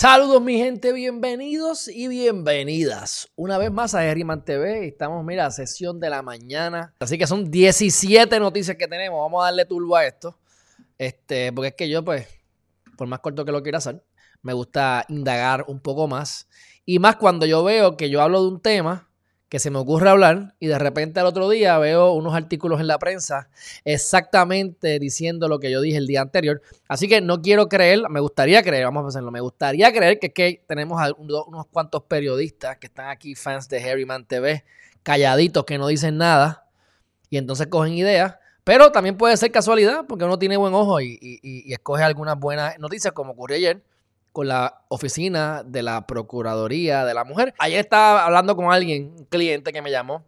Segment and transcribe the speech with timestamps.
[0.00, 4.88] Saludos mi gente, bienvenidos y bienvenidas una vez más a Herriman TV.
[4.88, 6.94] Estamos, mira, sesión de la mañana.
[7.00, 9.20] Así que son 17 noticias que tenemos.
[9.20, 10.38] Vamos a darle turbo a esto.
[10.96, 12.26] Este, porque es que yo, pues,
[12.96, 14.02] por más corto que lo quiera hacer,
[14.40, 16.48] me gusta indagar un poco más.
[16.86, 19.09] Y más cuando yo veo que yo hablo de un tema
[19.50, 22.86] que se me ocurre hablar y de repente al otro día veo unos artículos en
[22.86, 23.50] la prensa
[23.84, 26.62] exactamente diciendo lo que yo dije el día anterior.
[26.86, 30.62] Así que no quiero creer, me gustaría creer, vamos a hacerlo, me gustaría creer que,
[30.68, 34.64] tenemos unos cuantos periodistas que están aquí, fans de Harryman TV,
[35.02, 36.68] calladitos que no dicen nada
[37.28, 38.36] y entonces cogen ideas.
[38.62, 42.78] Pero también puede ser casualidad porque uno tiene buen ojo y, y escoge algunas buenas
[42.78, 43.82] noticias como ocurrió ayer
[44.32, 47.54] con la oficina de la Procuraduría de la Mujer.
[47.58, 50.24] Ayer estaba hablando con alguien, un cliente que me llamó,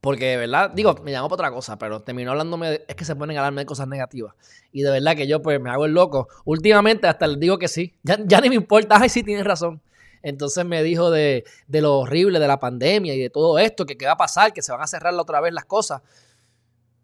[0.00, 3.16] porque de verdad, digo, me llamó por otra cosa, pero terminó hablándome, es que se
[3.16, 4.34] ponen a hablarme de cosas negativas.
[4.70, 6.28] Y de verdad que yo pues me hago el loco.
[6.44, 9.82] Últimamente hasta le digo que sí, ya, ya ni me importa, ay, sí, tienes razón.
[10.22, 13.96] Entonces me dijo de, de, lo horrible de la pandemia y de todo esto, que
[13.96, 16.02] qué va a pasar, que se van a cerrar otra vez las cosas.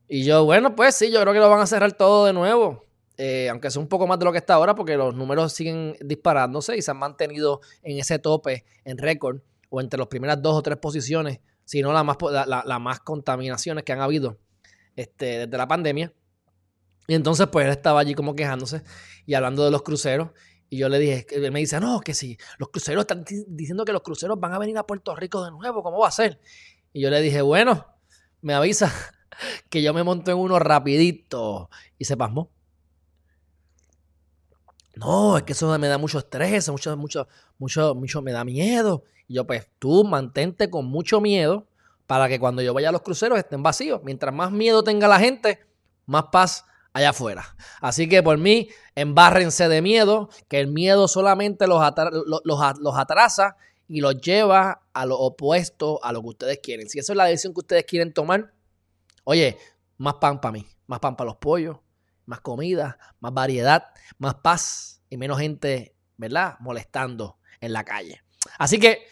[0.09, 2.85] Y yo, bueno, pues sí, yo creo que lo van a cerrar todo de nuevo.
[3.25, 5.97] Eh, aunque sea un poco más de lo que está ahora, porque los números siguen
[6.01, 10.57] disparándose y se han mantenido en ese tope, en récord, o entre las primeras dos
[10.57, 12.17] o tres posiciones, si no la más,
[12.81, 14.41] más contaminaciones que han habido
[14.97, 16.13] este, desde la pandemia.
[17.07, 18.83] Y entonces, pues él estaba allí como quejándose
[19.25, 20.31] y hablando de los cruceros.
[20.69, 23.93] Y yo le dije, él me dice, no, que si los cruceros están diciendo que
[23.93, 26.41] los cruceros van a venir a Puerto Rico de nuevo, ¿cómo va a ser?
[26.93, 27.87] Y yo le dije, bueno,
[28.41, 28.93] me avisa
[29.71, 31.71] que yo me monto en uno rapidito.
[31.99, 32.51] Y se pasmó.
[34.95, 39.05] No, es que eso me da mucho estrés, mucho, mucho, mucho, mucho, me da miedo.
[39.27, 41.67] Y yo, pues tú mantente con mucho miedo
[42.07, 44.01] para que cuando yo vaya a los cruceros estén vacíos.
[44.05, 45.61] Mientras más miedo tenga la gente,
[46.07, 47.57] más paz allá afuera.
[47.81, 51.83] Así que por mí, embárrense de miedo, que el miedo solamente los,
[52.45, 53.57] los, atrasa
[53.89, 56.89] y los lleva a lo opuesto a lo que ustedes quieren.
[56.89, 58.53] Si esa es la decisión que ustedes quieren tomar,
[59.25, 59.57] oye,
[59.97, 61.79] más pan para mí, más pan para los pollos,
[62.33, 66.57] más comida, más variedad, más paz y menos gente, ¿verdad?
[66.61, 68.23] Molestando en la calle.
[68.59, 69.03] Así que,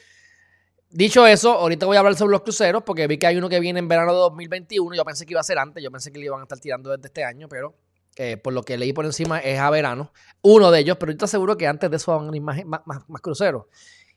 [0.89, 3.61] dicho eso, ahorita voy a hablar sobre los cruceros porque vi que hay uno que
[3.61, 4.97] viene en verano de 2021.
[4.97, 6.89] Yo pensé que iba a ser antes, yo pensé que le iban a estar tirando
[6.89, 7.77] desde este año, pero
[8.17, 10.15] eh, por lo que leí por encima es a verano.
[10.41, 13.21] Uno de ellos, pero ahorita seguro que antes de eso van a ir más, más,
[13.21, 13.67] cruceros.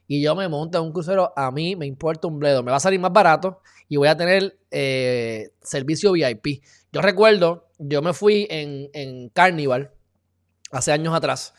[0.08, 2.64] Y yo me monto en un crucero, a mí me importa un bledo.
[2.64, 3.60] Me va a salir más barato
[3.90, 6.64] y voy a tener eh, servicio VIP.
[6.94, 9.92] Yo recuerdo, yo me fui en, en Carnival
[10.72, 11.54] hace años atrás.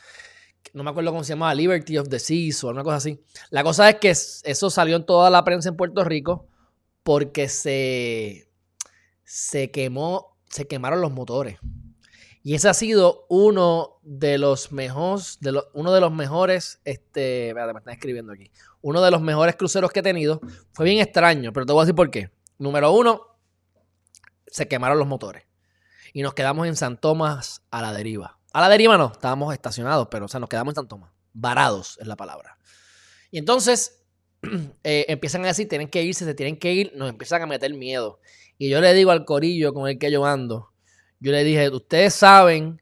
[0.73, 3.23] No me acuerdo cómo se llamaba, Liberty of the Seas o una cosa así.
[3.49, 6.47] La cosa es que eso salió en toda la prensa en Puerto Rico
[7.03, 8.49] porque se,
[9.23, 11.59] se quemó, se quemaron los motores.
[12.43, 15.39] Y ese ha sido uno de los mejores,
[15.73, 20.01] uno de los mejores, este, me están escribiendo aquí, uno de los mejores cruceros que
[20.01, 20.41] he tenido.
[20.71, 22.29] Fue bien extraño, pero te voy a decir por qué.
[22.59, 23.21] Número uno,
[24.47, 25.43] se quemaron los motores.
[26.15, 28.39] Y nos quedamos en San Tomás a la deriva.
[28.53, 31.11] A la deriva no, estábamos estacionados, pero o sea, nos quedamos en San Tomás.
[31.33, 32.57] Varados es la palabra.
[33.31, 34.05] Y entonces
[34.85, 37.73] eh, empiezan a decir, tienen que irse, se tienen que ir, nos empiezan a meter
[37.73, 38.21] miedo.
[38.57, 40.71] Y yo le digo al corillo con el que yo ando,
[41.19, 42.81] yo le dije, ustedes saben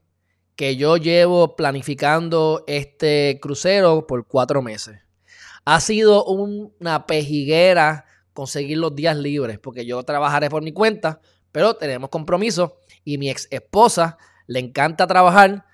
[0.55, 4.99] que yo llevo planificando este crucero por cuatro meses.
[5.65, 11.19] Ha sido una pejiguera conseguir los días libres, porque yo trabajaré por mi cuenta,
[11.51, 15.65] pero tenemos compromiso y mi ex esposa le encanta trabajar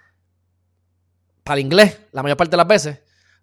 [1.43, 2.99] para el inglés la mayor parte de las veces,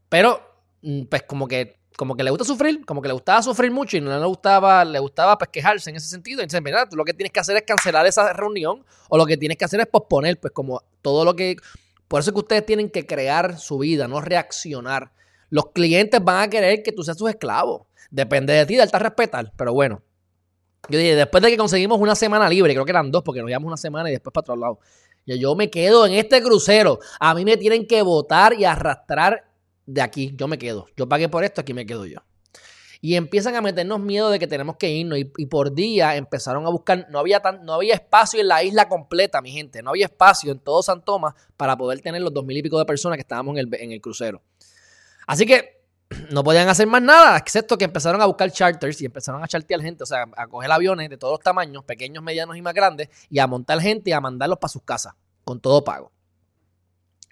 [0.09, 0.41] pero
[0.83, 3.97] mm, pues como que como que le gusta sufrir, como que le gustaba sufrir mucho
[3.97, 6.43] y no le gustaba, le gustaba pues quejarse en ese sentido.
[6.43, 9.57] Entonces, mira, lo que tienes que hacer es cancelar esa reunión o lo que tienes
[9.57, 11.57] que hacer es posponer, pues como todo lo que...
[12.07, 15.11] Por eso es que ustedes tienen que crear su vida, no reaccionar.
[15.49, 17.87] Los clientes van a querer que tú seas sus esclavos.
[18.11, 20.03] Depende de ti, darte a respetar, pero bueno.
[20.89, 23.49] Yo dije, después de que conseguimos una semana libre, creo que eran dos, porque nos
[23.49, 24.79] llevamos una semana y después para otro lado.
[25.27, 27.01] Yo me quedo en este crucero.
[27.19, 29.45] A mí me tienen que votar y arrastrar
[29.85, 30.33] de aquí.
[30.37, 30.87] Yo me quedo.
[30.97, 32.21] Yo pagué por esto, aquí me quedo yo.
[33.01, 35.19] Y empiezan a meternos miedo de que tenemos que irnos.
[35.19, 37.09] Y, por día empezaron a buscar.
[37.11, 39.83] No había, tan, no había espacio en la isla completa, mi gente.
[39.83, 42.79] No había espacio en todo San Tomás para poder tener los dos mil y pico
[42.79, 44.43] de personas que estábamos en el, en el crucero.
[45.27, 45.76] Así que
[46.31, 49.81] no podían hacer más nada, excepto que empezaron a buscar charters y empezaron a chartear
[49.81, 53.09] gente, o sea, a coger aviones de todos los tamaños, pequeños, medianos y más grandes,
[53.29, 55.15] y a montar gente y a mandarlos para sus casas,
[55.45, 56.13] con todo pago.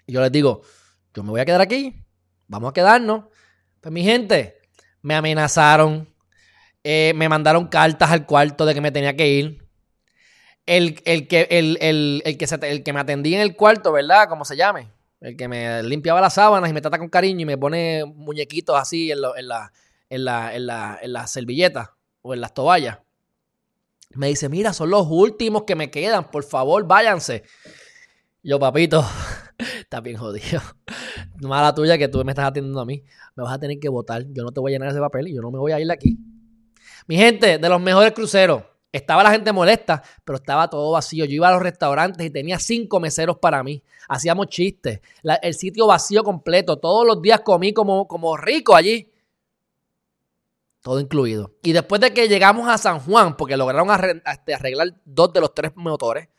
[0.05, 0.61] Y yo les digo,
[1.13, 1.95] yo me voy a quedar aquí,
[2.47, 3.25] vamos a quedarnos.
[3.81, 4.59] Pues mi gente,
[5.01, 6.07] me amenazaron,
[6.83, 9.65] eh, me mandaron cartas al cuarto de que me tenía que ir.
[10.67, 11.77] El, que, el,
[12.37, 14.27] que el que me atendía en el cuarto, ¿verdad?
[14.27, 14.94] Como se llame
[15.25, 18.77] el que me limpiaba las sábanas y me trata con cariño y me pone muñequitos
[18.77, 19.71] así en, en, la,
[20.07, 21.89] en, la, en, la, en las servilletas
[22.21, 22.99] o en las toallas.
[24.11, 27.41] Me dice, mira, son los últimos que me quedan, por favor, váyanse.
[28.43, 29.03] Yo, papito,
[29.79, 30.61] está bien jodido.
[31.41, 33.03] Mala tuya que tú me estás atendiendo a mí.
[33.35, 34.25] Me vas a tener que votar.
[34.29, 35.87] Yo no te voy a llenar ese papel y yo no me voy a ir
[35.87, 36.19] de aquí.
[37.07, 38.61] Mi gente, de los mejores cruceros.
[38.95, 41.25] Estaba la gente molesta, pero estaba todo vacío.
[41.25, 43.83] Yo iba a los restaurantes y tenía cinco meseros para mí.
[44.07, 45.01] Hacíamos chistes.
[45.41, 46.77] el sitio vacío completo.
[46.77, 49.11] Todos los días comí como, como rico allí.
[50.81, 51.51] Todo incluido.
[51.61, 53.89] Y después de que llegamos a San Juan, porque lograron
[54.25, 56.29] este, arreglar dos de los tres motores,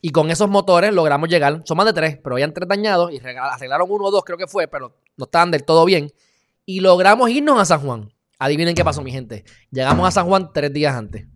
[0.00, 3.20] y con esos motores logramos llegar, son más de tres, pero habían tres dañados, y
[3.20, 6.10] arreglaron uno o dos, creo que fue, pero no estaban del todo bien.
[6.66, 8.12] Y logramos irnos a San Juan.
[8.40, 9.44] Adivinen qué pasó, mi gente.
[9.70, 11.26] Llegamos a San Juan tres días antes.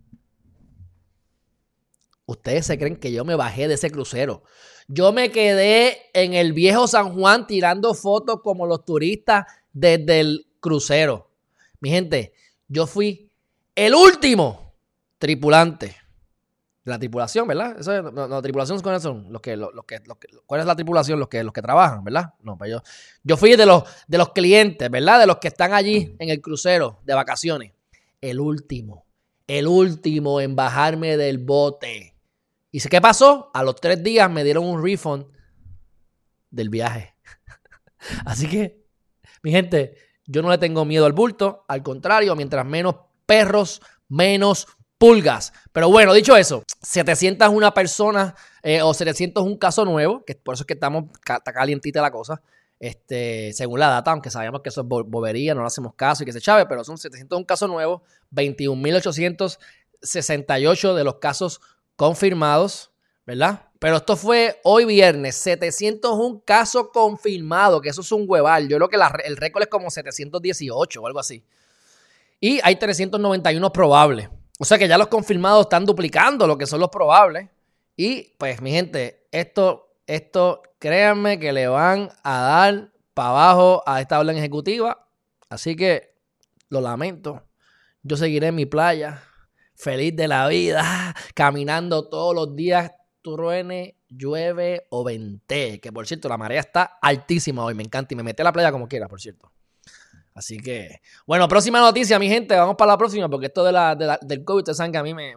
[2.25, 4.43] Ustedes se creen que yo me bajé de ese crucero.
[4.87, 10.47] Yo me quedé en el viejo San Juan tirando fotos como los turistas desde el
[10.59, 11.29] crucero.
[11.79, 12.33] Mi gente,
[12.67, 13.29] yo fui
[13.75, 14.73] el último
[15.17, 15.87] tripulante
[16.85, 17.79] de la tripulación, ¿verdad?
[17.79, 19.31] Eso la tripulación ¿cuáles son?
[19.31, 19.99] Los que, los, que,
[20.45, 21.19] ¿Cuál es la tripulación?
[21.19, 22.33] Los que, los que trabajan, ¿verdad?
[22.41, 22.81] No, pues yo,
[23.23, 25.19] yo fui de los, de los clientes, ¿verdad?
[25.19, 27.73] De los que están allí en el crucero de vacaciones.
[28.21, 29.05] El último,
[29.47, 32.12] el último en bajarme del bote.
[32.75, 33.51] ¿Y qué pasó?
[33.53, 35.27] A los tres días me dieron un refund
[36.49, 37.13] del viaje.
[38.25, 38.83] Así que,
[39.43, 41.65] mi gente, yo no le tengo miedo al bulto.
[41.67, 42.95] Al contrario, mientras menos
[43.27, 43.79] perros,
[44.09, 44.65] menos
[44.97, 45.53] pulgas.
[45.71, 48.33] Pero bueno, dicho eso, 701 personas
[48.63, 52.41] eh, o 701 caso nuevo, que por eso es que estamos, está calientita la cosa.
[52.79, 56.25] Este, según la data, aunque sabemos que eso es bobería, no le hacemos caso y
[56.25, 61.61] que se chave, pero son 701 casos nuevos, 21.868 de los casos
[62.03, 62.91] confirmados,
[63.25, 63.69] ¿verdad?
[63.79, 68.67] Pero esto fue hoy viernes, 701 casos confirmados, que eso es un hueval.
[68.67, 71.45] Yo creo que el récord es como 718 o algo así.
[72.41, 74.29] Y hay 391 probables.
[74.59, 77.47] O sea que ya los confirmados están duplicando lo que son los probables.
[77.95, 84.01] Y pues, mi gente, esto, esto, créanme que le van a dar para abajo a
[84.01, 85.07] esta orden ejecutiva.
[85.47, 86.17] Así que
[86.67, 87.43] lo lamento.
[88.01, 89.23] Yo seguiré en mi playa
[89.83, 92.91] feliz de la vida, caminando todos los días,
[93.21, 95.79] truene, llueve o vente.
[95.79, 98.53] Que por cierto, la marea está altísima hoy, me encanta y me mete a la
[98.53, 99.51] playa como quiera, por cierto.
[100.33, 103.95] Así que, bueno, próxima noticia, mi gente, vamos para la próxima, porque esto de la,
[103.95, 105.35] del COVID, ustedes saben que a mí me,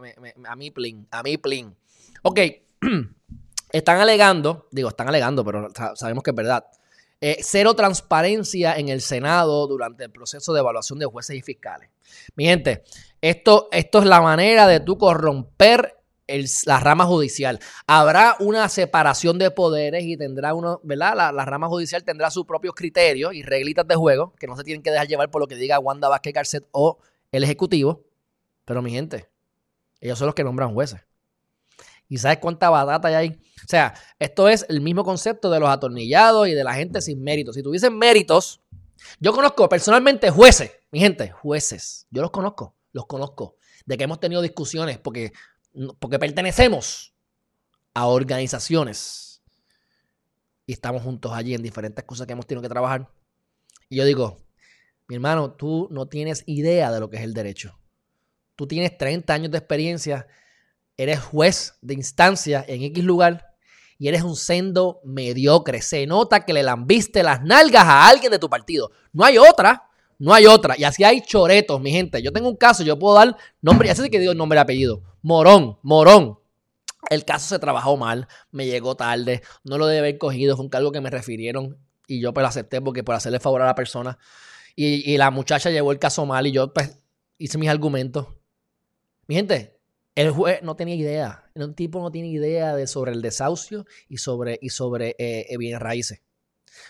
[0.49, 1.77] a mí plin, a mí plin.
[2.23, 2.41] Ok,
[3.73, 6.65] están alegando, digo, están alegando, pero sabemos que es verdad.
[7.21, 11.91] Eh, cero transparencia en el Senado durante el proceso de evaluación de jueces y fiscales.
[12.35, 12.85] Mi gente,
[13.31, 15.97] esto, esto es la manera de tú corromper
[16.65, 17.61] la rama judicial.
[17.87, 21.33] Habrá una separación de poderes y tendrá uno, ¿verdad?
[21.33, 24.83] La, rama judicial tendrá sus propios criterios y reglitas de juego que no se tienen
[24.83, 26.99] que dejar llevar por lo que diga Wanda Vázquez Garcet o
[27.33, 28.05] el Ejecutivo.
[28.65, 29.29] Pero mi gente,
[30.01, 31.01] ellos son los que nombran jueces.
[32.09, 33.31] ¿Y sabes cuánta batata hay?
[33.31, 37.23] O sea, esto es el mismo concepto de los atornillados y de la gente sin
[37.23, 37.57] méritos.
[37.57, 38.61] Si tuviesen méritos,
[39.19, 42.07] yo conozco personalmente jueces, mi gente, jueces.
[42.11, 45.35] Yo los conozco los conozco, de que hemos tenido discusiones porque,
[45.99, 47.15] porque pertenecemos
[47.93, 49.43] a organizaciones
[50.65, 53.13] y estamos juntos allí en diferentes cosas que hemos tenido que trabajar.
[53.91, 54.39] Y yo digo,
[55.09, 57.79] mi hermano, tú no tienes idea de lo que es el derecho.
[58.57, 60.27] Tú tienes 30 años de experiencia,
[60.97, 63.55] eres juez de instancia en X lugar
[63.99, 65.83] y eres un sendo mediocre.
[65.83, 68.91] Se nota que le lambiste las nalgas a alguien de tu partido.
[69.13, 69.86] No hay otra.
[70.19, 70.75] No hay otra.
[70.79, 72.23] Y así hay choretos, mi gente.
[72.23, 75.03] Yo tengo un caso, yo puedo dar nombre, así que digo nombre y apellido.
[75.23, 76.39] Morón, Morón.
[77.11, 80.71] El caso se trabajó mal, me llegó tarde, no lo debe haber cogido, fue un
[80.71, 83.75] cargo que me refirieron y yo pues lo acepté porque por hacerle favor a la
[83.75, 84.19] persona.
[84.75, 86.99] Y, la muchacha llevó el caso mal y yo pues
[87.39, 88.27] hice mis argumentos.
[89.27, 89.79] Mi gente,
[90.15, 94.19] el juez no tenía idea, un tipo no tiene idea de sobre el desahucio y
[94.19, 96.23] sobre, y sobre eh, eh, bienes raíces.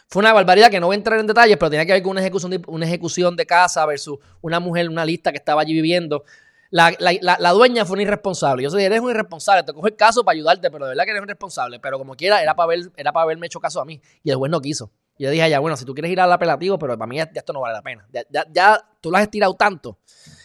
[0.09, 2.13] Fue una barbaridad que no voy a entrar en detalles, pero tenía que ver con
[2.13, 5.73] una ejecución de, una ejecución de casa versus una mujer, una lista que estaba allí
[5.73, 6.25] viviendo.
[6.71, 8.63] La, dueña fue una irresponsable.
[8.63, 11.11] Yo sé, eres un irresponsable, te cojo el caso para ayudarte, pero de verdad que
[11.11, 11.81] eres un irresponsable.
[11.81, 14.01] Pero como quiera, era para, ver, era para haberme hecho caso a mí.
[14.23, 14.91] Y el juez no quiso.
[15.19, 17.53] Yo dije ya, bueno, si tú quieres ir al apelativo, pero para mí ya, esto
[17.53, 18.07] no vale la pena.
[18.53, 19.99] Ya, tú lo has estirado tanto.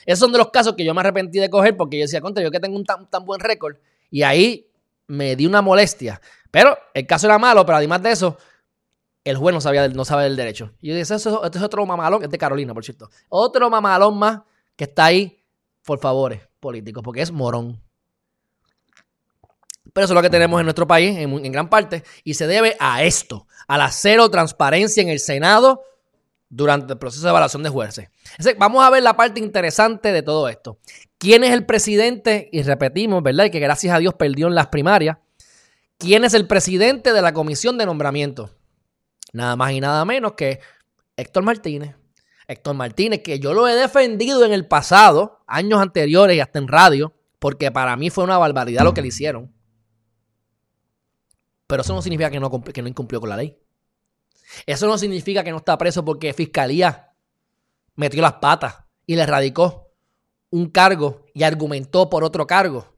[0.05, 2.41] Esos son de los casos que yo me arrepentí de coger porque yo decía, contra,
[2.41, 3.75] yo que tengo un tan, tan buen récord.
[4.09, 4.69] Y ahí
[5.07, 6.21] me di una molestia.
[6.49, 8.37] Pero el caso era malo, pero además de eso,
[9.23, 10.71] el juez no sabía no sabe del derecho.
[10.81, 13.09] Y yo dije, eso, este es otro mamalón, es de Carolina, por cierto.
[13.29, 14.41] Otro mamalón más
[14.75, 15.43] que está ahí
[15.83, 17.81] por favores políticos, porque es morón.
[19.93, 22.77] Pero eso es lo que tenemos en nuestro país, en, gran parte, y se debe
[22.79, 25.81] a esto, a la cero transparencia en el Senado
[26.49, 28.09] durante el proceso de evaluación de jueces.
[28.57, 30.77] vamos a ver la parte interesante de todo esto.
[31.17, 32.49] ¿Quién es el presidente?
[32.51, 33.45] Y repetimos, ¿verdad?
[33.45, 35.17] Y que gracias a Dios perdió en las primarias.
[35.97, 38.49] ¿Quién es el presidente de la comisión de nombramiento?
[39.33, 40.59] Nada más y nada menos que
[41.15, 41.95] Héctor Martínez.
[42.47, 46.67] Héctor Martínez, que yo lo he defendido en el pasado, años anteriores y hasta en
[46.67, 49.53] radio, porque para mí fue una barbaridad lo que le hicieron.
[51.67, 53.57] Pero eso no significa que no, que no incumplió con la ley.
[54.65, 57.13] Eso no significa que no está preso porque Fiscalía
[57.95, 59.93] metió las patas y le radicó
[60.49, 62.90] un cargo y argumentó por otro cargo.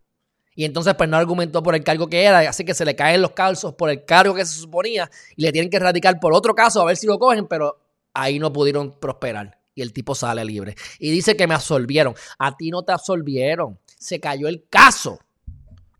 [0.56, 3.22] Y entonces pues no argumentó por el cargo que era, así que se le caen
[3.22, 6.54] los calzos por el cargo que se suponía y le tienen que radicar por otro
[6.54, 7.80] caso a ver si lo cogen, pero
[8.14, 9.60] ahí no pudieron prosperar.
[9.76, 10.76] Y el tipo sale libre.
[11.00, 12.14] Y dice que me absolvieron.
[12.38, 13.80] A ti no te absolvieron.
[13.98, 15.20] Se cayó el caso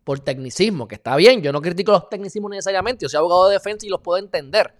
[0.04, 1.42] por tecnicismo, que está bien.
[1.42, 3.04] Yo no critico los tecnicismos necesariamente.
[3.04, 4.72] Yo soy abogado de defensa y los puedo entender.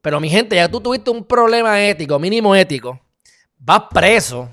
[0.00, 3.00] Pero mi gente, ya tú tuviste un problema ético, mínimo ético.
[3.58, 4.48] Vas preso.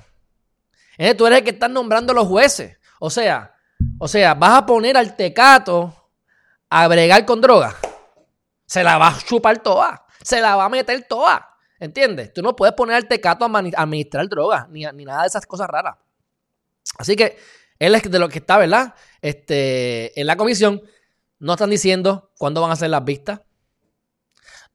[1.16, 2.76] tú eres el que estás nombrando a los jueces.
[2.98, 3.54] O sea,
[3.98, 6.10] o sea, vas a poner al tecato
[6.68, 7.76] a bregar con droga.
[8.66, 10.04] Se la va a chupar toda.
[10.22, 11.48] Se la va a meter toda.
[11.78, 12.32] ¿Entiendes?
[12.32, 15.68] Tú no puedes poner al tecato a administrar drogas, ni, ni nada de esas cosas
[15.68, 15.96] raras.
[16.98, 17.36] Así que
[17.78, 18.94] él es de lo que está, ¿verdad?
[19.20, 20.82] Este, en la comisión
[21.38, 23.40] no están diciendo cuándo van a ser las vistas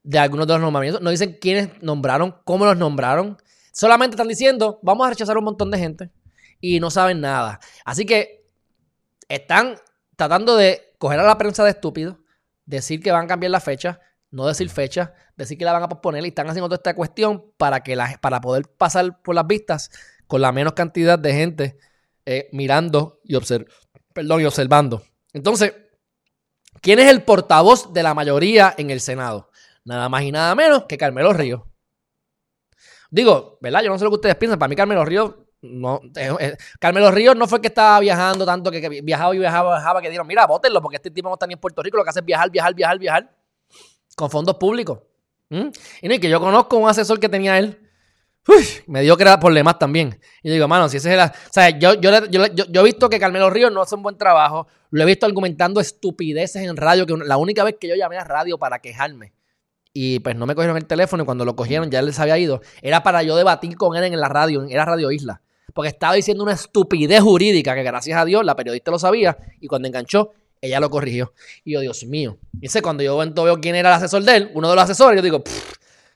[0.04, 1.02] de algunos de los nombramientos.
[1.02, 3.38] No dicen quiénes nombraron, cómo los nombraron.
[3.72, 6.12] Solamente están diciendo, vamos a rechazar un montón de gente.
[6.60, 7.60] Y no saben nada.
[7.84, 8.41] Así que
[9.36, 9.78] están
[10.16, 12.18] tratando de coger a la prensa de estúpidos,
[12.66, 15.90] decir que van a cambiar la fecha, no decir fecha, decir que la van a
[15.90, 19.48] posponer y están haciendo toda esta cuestión para, que la, para poder pasar por las
[19.48, 19.90] vistas
[20.28, 21.78] con la menos cantidad de gente
[22.26, 23.36] eh, mirando y,
[24.14, 25.04] perdón, y observando.
[25.34, 25.74] Entonces,
[26.82, 29.50] ¿quién es el portavoz de la mayoría en el Senado?
[29.84, 31.62] Nada más y nada menos que Carmelo Ríos.
[33.10, 33.82] Digo, ¿verdad?
[33.84, 34.60] Yo no sé lo que ustedes piensan.
[34.60, 36.02] Para mí, Carmelo Ríos no,
[36.80, 40.28] Carmelo Ríos no fue que estaba viajando tanto, que, viajaba y viajaba, viajaba, que dijeron,
[40.28, 42.26] mira, bótenlo, porque este tipo no está ni en Puerto Rico, lo que hace es
[42.26, 43.42] viajar, viajar, viajar, viajar
[44.16, 45.00] con fondos públicos.
[45.50, 45.68] ¿Mm?
[46.02, 47.78] Y no, que yo conozco un asesor que tenía él.
[48.88, 50.20] me dio que era problemas también.
[50.42, 51.30] Y yo digo, mano, si ese es el.
[51.30, 54.68] O sea, yo, yo, he visto que Carmelo Ríos no hace un buen trabajo.
[54.90, 58.24] Lo he visto argumentando estupideces en radio, que la única vez que yo llamé a
[58.24, 59.34] radio para quejarme.
[59.94, 62.38] Y pues no me cogieron el teléfono y cuando lo cogieron ya él les había
[62.38, 62.62] ido.
[62.82, 65.42] Era para yo debatir con él en la radio, era Radio Isla.
[65.74, 69.68] Porque estaba diciendo una estupidez jurídica que gracias a Dios la periodista lo sabía y
[69.68, 71.34] cuando enganchó ella lo corrigió.
[71.66, 72.38] Y yo, Dios mío.
[72.62, 75.18] Y sé, cuando yo veo quién era el asesor de él, uno de los asesores,
[75.18, 75.44] yo digo,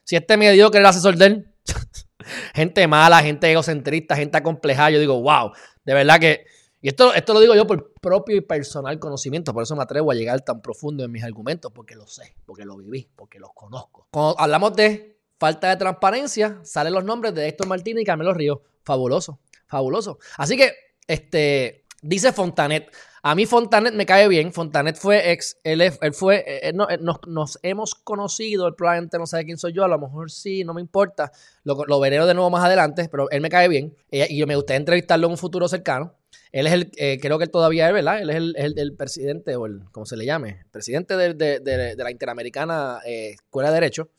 [0.04, 1.54] si este me dio que era el asesor de él,
[2.54, 5.52] gente mala, gente egocentrista, gente acomplejada, yo digo, wow,
[5.84, 6.46] de verdad que...
[6.82, 10.12] Y esto, esto lo digo yo por propio y personal conocimiento, por eso me atrevo
[10.12, 13.50] a llegar tan profundo en mis argumentos, porque lo sé, porque lo viví, porque los
[13.56, 14.08] conozco.
[14.12, 18.60] Cuando hablamos de falta de transparencia, salen los nombres de Héctor Martínez y Carmelo Ríos.
[18.84, 20.20] Fabuloso, fabuloso.
[20.38, 20.74] Así que,
[21.08, 22.92] este, dice Fontanet,
[23.28, 24.54] a mí Fontanet me cae bien.
[24.54, 25.82] Fontanet fue ex, él,
[26.14, 29.88] fue, eh, eh, eh, nos, hemos conocido, él probablemente no sabe quién soy yo, a
[29.88, 31.32] lo mejor sí, no me importa.
[31.64, 33.96] Lo, veré de nuevo más adelante, pero él me cae bien.
[34.12, 36.14] y yo me gustaría entrevistarlo en un futuro cercano.
[36.52, 38.22] Él es el, creo que él todavía es, ¿verdad?
[38.22, 43.70] Él es el, presidente, o el, como se le llame, presidente de, la Interamericana Escuela
[43.70, 44.10] de Derecho.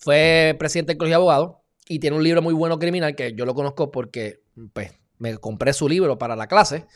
[0.00, 3.44] Fue presidente del Colegio de Abogados y tiene un libro muy bueno criminal que yo
[3.44, 4.42] lo conozco porque,
[4.72, 6.86] pues, me compré su libro para la clase.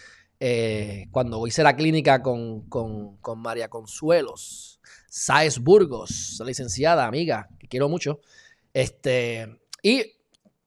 [0.41, 2.67] Eh, cuando hice la clínica con,
[3.37, 4.81] María Consuelos,
[5.11, 8.21] Saez Burgos, licenciada, amiga, que quiero mucho.
[8.73, 10.15] Este, y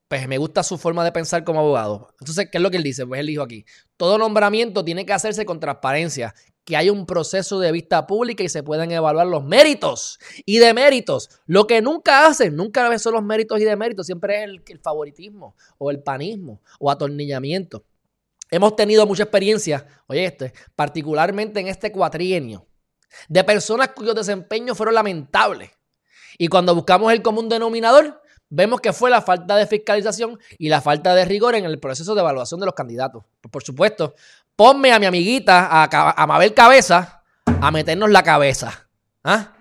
[0.08, 2.14] pues me gusta su forma de pensar como abogado.
[2.20, 3.06] Entonces, ¿qué es lo que él dice?
[3.06, 3.66] Pues él dijo aquí,
[3.98, 6.36] todo nombramiento tiene que hacerse con transparencia,
[6.68, 11.30] que haya un proceso de vista pública y se puedan evaluar los méritos y deméritos.
[11.46, 15.56] Lo que nunca hacen, nunca son los méritos y deméritos, siempre es el, el favoritismo
[15.78, 17.86] o el panismo o atornillamiento.
[18.52, 22.68] Hemos tenido mucha experiencia, oye, este, particularmente en este cuatrienio,
[23.30, 25.72] de personas cuyos desempeños fueron lamentables.
[26.38, 30.82] Y cuando buscamos el común denominador, vemos que fue la falta de fiscalización y la
[30.82, 33.24] falta de rigor en el proceso de evaluación de los candidatos.
[33.50, 34.16] Por supuesto,
[34.58, 38.90] ponme a mi amiguita, a, Mabel Cabeza, a meternos la cabeza.
[39.24, 39.54] ¿ah?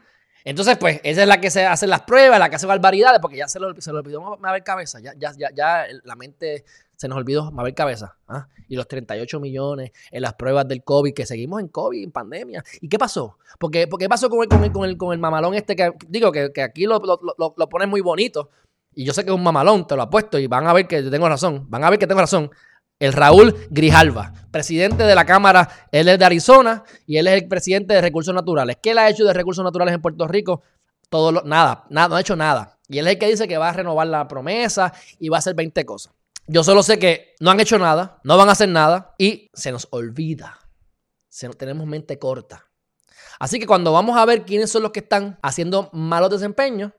[0.43, 3.37] Entonces, pues, esa es la que se hacen las pruebas, la que hace barbaridades, porque
[3.37, 4.99] ya se lo, se lo olvidó Mabel Cabeza.
[5.01, 6.65] Ya, ya, ya, ya la mente
[6.97, 8.17] se nos olvidó Mabel Cabeza.
[8.27, 8.49] ¿ah?
[8.69, 12.65] Y los 38 millones en las pruebas del COVID, que seguimos en COVID, en pandemia.
[12.81, 13.37] ¿Y qué pasó?
[13.59, 16.33] Porque, ¿Qué pasó con el, con el, con el, con el mamalón este que, digo,
[16.33, 18.49] que, que aquí lo, lo, lo, lo ponen muy bonito?
[18.95, 21.03] Y yo sé que es un mamalón, te lo apuesto, y van a ver que
[21.03, 21.67] tengo razón.
[21.69, 22.51] Van a ver que tengo razón
[22.99, 27.49] el Raúl Grijalva, presidente de la Cámara, él es de Arizona y él es el
[27.49, 28.79] presidente de Recursos Naturales.
[28.83, 30.63] ¿Qué él ha hecho de Recursos Naturales en Puerto Rico?
[31.09, 32.79] Todo lo, nada, nada, no ha hecho nada.
[32.89, 35.41] Y él es el que dice que va a renovar la promesa y va a
[35.41, 36.13] hacer 20 cosas.
[36.47, 39.73] Yo solo sé que no han hecho nada, no van a hacer nada y se
[39.73, 40.59] nos olvida.
[41.29, 42.67] Se tenemos mente corta.
[43.39, 46.93] Así que cuando vamos a ver quiénes son los que están haciendo malos desempeños,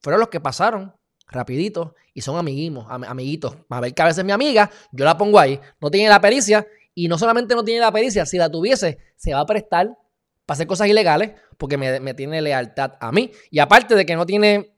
[0.00, 0.94] fueron los que pasaron
[1.34, 3.56] rapidito, y son amiguitos, amiguitos.
[3.68, 7.18] Mabel veces es mi amiga, yo la pongo ahí, no tiene la pericia, y no
[7.18, 9.98] solamente no tiene la pericia, si la tuviese, se va a prestar
[10.46, 13.32] para hacer cosas ilegales, porque me, tiene lealtad a mí.
[13.50, 14.74] Y aparte de que no tiene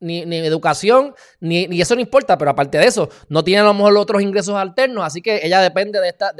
[0.00, 3.96] ni, educación, ni, eso no importa, pero aparte de eso, no tiene a lo mejor
[3.96, 6.32] otros ingresos alternos, así que ella depende de esta.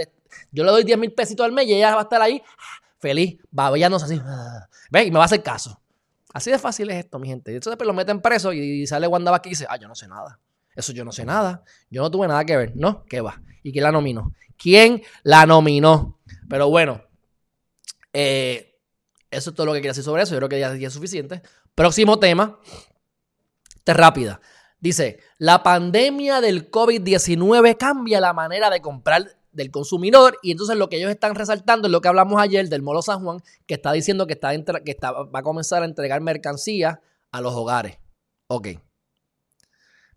[0.50, 2.42] yo le doy 10 mil pesitos al mes y ella va a estar ahí
[2.99, 4.23] feliz, babeándose así.
[4.90, 5.06] ¿Ves?
[5.06, 5.80] Y me va a hacer caso.
[6.32, 7.52] Así de fácil es esto, mi gente.
[7.52, 9.94] Y entonces después lo meten preso y sale Wanda Vázquez y dice, ah, yo no
[9.94, 10.40] sé nada.
[10.74, 11.64] Eso yo no sé nada.
[11.90, 12.72] Yo no tuve nada que ver.
[12.74, 13.42] No, ¿qué va?
[13.62, 14.34] ¿Y quién la nominó?
[14.56, 16.20] ¿Quién la nominó?
[16.48, 17.02] Pero bueno,
[18.12, 18.78] eh,
[19.30, 20.34] eso es todo lo que quería decir sobre eso.
[20.34, 21.42] Yo creo que ya es suficiente.
[21.74, 22.58] Próximo tema.
[23.76, 24.40] Esta rápida.
[24.78, 30.88] Dice, la pandemia del COVID-19 cambia la manera de comprar del consumidor y entonces lo
[30.88, 33.92] que ellos están resaltando es lo que hablamos ayer del Molo San Juan, que está
[33.92, 37.99] diciendo que, está, que está, va a comenzar a entregar mercancía a los hogares.
[38.49, 38.68] Ok.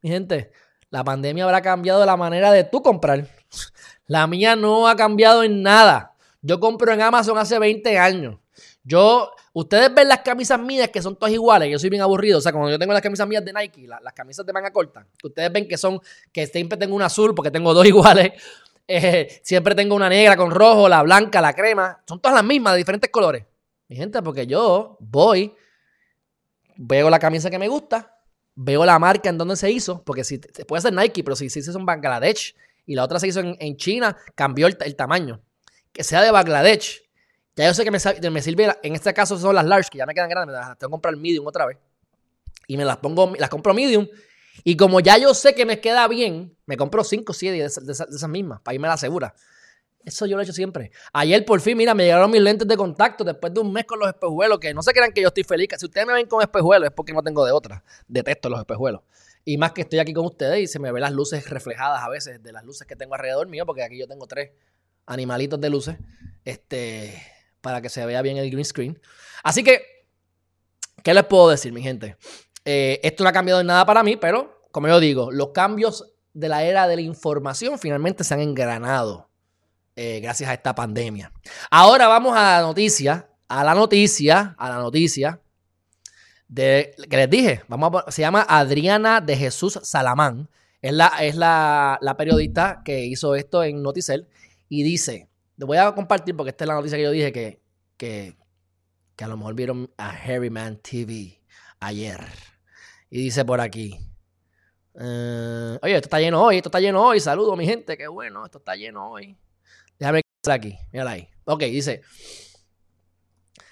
[0.01, 0.51] Mi gente,
[0.89, 3.27] la pandemia habrá cambiado la manera de tú comprar.
[4.07, 6.15] La mía no ha cambiado en nada.
[6.41, 8.37] Yo compro en Amazon hace 20 años.
[8.83, 12.37] Yo, ustedes ven las camisas mías que son todas iguales, yo soy bien aburrido.
[12.37, 15.07] O sea, cuando yo tengo las camisas mías de Nike, las camisas de manga corta,
[15.23, 15.99] ustedes ven que son,
[16.31, 18.33] que siempre tengo un azul porque tengo dos iguales.
[19.43, 22.01] Siempre tengo una negra con rojo, la blanca, la crema.
[22.07, 23.43] Son todas las mismas, de diferentes colores.
[23.87, 25.53] Mi gente, porque yo voy,
[26.75, 28.19] veo la camisa que me gusta,
[28.55, 31.59] veo la marca en donde se hizo, porque si puede ser Nike, pero si se
[31.59, 32.55] hizo en Bangladesh
[32.85, 35.41] y la otra se hizo en, China, cambió el, tamaño.
[35.91, 37.03] Que sea de Bangladesh.
[37.55, 37.99] Ya yo sé que me,
[38.31, 40.91] me, sirve, en este caso son las large, que ya me quedan grandes, tengo que
[40.91, 41.77] comprar medium otra vez.
[42.67, 44.07] Y me las pongo, las compro medium
[44.63, 47.65] y como ya yo sé que me queda bien, me compro 5 o 7 de,
[47.65, 49.35] esas mismas para irme a la segura.
[50.03, 50.91] Eso yo lo he hecho siempre.
[51.13, 53.99] Ayer por fin, mira, me llegaron mis lentes de contacto después de un mes con
[53.99, 55.67] los espejuelos, que no se crean que yo estoy feliz.
[55.77, 57.83] Si ustedes me ven con espejuelos es porque no tengo de otra.
[58.07, 59.01] Detesto los espejuelos.
[59.43, 62.09] Y más que estoy aquí con ustedes y se me ven las luces reflejadas a
[62.09, 64.51] veces de las luces que tengo alrededor mío, porque aquí yo tengo tres
[65.07, 65.97] animalitos de luces,
[66.45, 67.21] este,
[67.61, 68.99] para que se vea bien el green screen.
[69.43, 70.07] Así que,
[71.03, 72.15] ¿qué les puedo decir, mi gente?
[72.65, 76.11] Eh, esto no ha cambiado en nada para mí, pero como yo digo, los cambios
[76.33, 79.29] de la era de la información finalmente se han engranado
[79.95, 81.31] eh, gracias a esta pandemia.
[81.71, 85.39] Ahora vamos a la noticia, a la noticia, a la noticia
[86.49, 87.61] de que les dije.
[88.09, 90.49] Se llama Adriana de Jesús Salamán.
[90.81, 94.27] Es la, es la, periodista que hizo esto en Noticel
[94.67, 97.61] y dice, le voy a compartir porque esta es la noticia que yo dije que,
[97.97, 98.35] que,
[99.15, 101.41] que a lo mejor vieron a Harryman TV
[101.79, 102.54] ayer.
[103.15, 103.97] Y dice por aquí.
[104.93, 107.21] Eh, oye, esto está lleno hoy, esto está lleno hoy.
[107.21, 109.37] Saludos, mi gente, qué bueno, esto está lleno hoy.
[109.97, 110.19] Déjame
[110.51, 111.29] aquí, mírala ahí.
[111.45, 112.01] Ok, dice.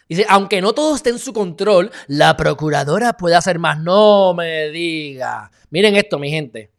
[0.07, 3.77] Dice, aunque no todo esté en su control, la procuradora puede hacer más.
[3.79, 5.51] No me diga.
[5.69, 6.71] Miren esto, mi gente.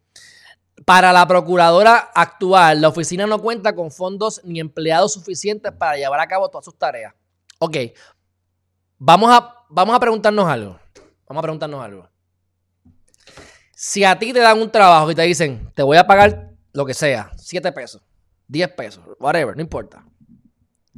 [0.86, 6.20] Para la procuradora actual, la oficina no cuenta con fondos ni empleados suficientes para llevar
[6.20, 7.12] a cabo todas sus tareas.
[7.58, 7.76] Ok,
[8.96, 10.80] vamos a, vamos a preguntarnos algo.
[11.26, 12.13] Vamos a preguntarnos algo.
[13.86, 16.86] Si a ti te dan un trabajo y te dicen, te voy a pagar lo
[16.86, 18.00] que sea, 7 pesos,
[18.48, 20.02] 10 pesos, whatever, no importa.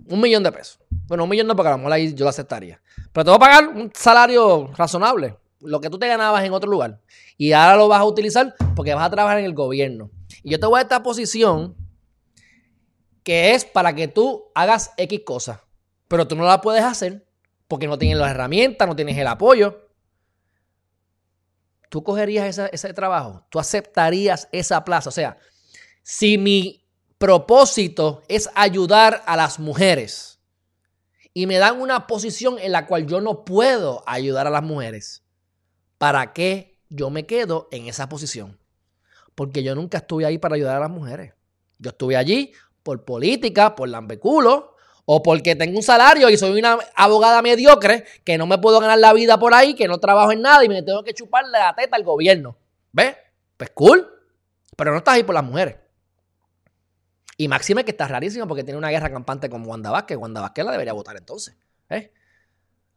[0.09, 0.79] Un millón de pesos.
[1.09, 2.81] Bueno, un millón no, porque a lo mejor ahí yo lo aceptaría.
[3.12, 6.70] Pero te voy a pagar un salario razonable, lo que tú te ganabas en otro
[6.70, 7.01] lugar.
[7.37, 10.12] Y ahora lo vas a utilizar porque vas a trabajar en el gobierno.
[10.44, 11.75] Y yo te voy a esta posición
[13.25, 15.59] que es para que tú hagas X cosas.
[16.07, 17.27] Pero tú no la puedes hacer
[17.66, 19.86] porque no tienes las herramientas, no tienes el apoyo.
[21.97, 23.47] ¿Tú cogerías ese trabajo?
[23.49, 25.09] ¿Tú aceptarías esa plaza?
[25.09, 25.39] O sea,
[26.03, 26.85] si mi
[27.17, 30.39] propósito es ayudar a las mujeres
[31.33, 35.23] y me dan una posición en la cual yo no puedo ayudar a las mujeres,
[35.97, 38.59] ¿para qué yo me quedo en esa posición?
[39.35, 41.33] Porque yo nunca estuve ahí para ayudar a las mujeres.
[41.79, 44.76] Yo estuve allí por política, por lambeculo
[45.07, 48.99] o porque tengo un salario y soy una abogada mediocre que no me puedo ganar
[48.99, 51.75] la vida por ahí, que no trabajo en nada y me tengo que chuparle la
[51.75, 52.59] teta al gobierno.
[52.92, 53.16] ¿Ves?
[53.57, 54.12] Pues cool.
[54.77, 55.77] Pero no estás ahí por las mujeres.
[57.38, 60.19] Y Máxime que está rarísimo porque tiene una guerra campante con Wanda Vázquez.
[60.19, 61.55] Wanda Vázquez la debería votar entonces.
[61.88, 62.12] ¿eh?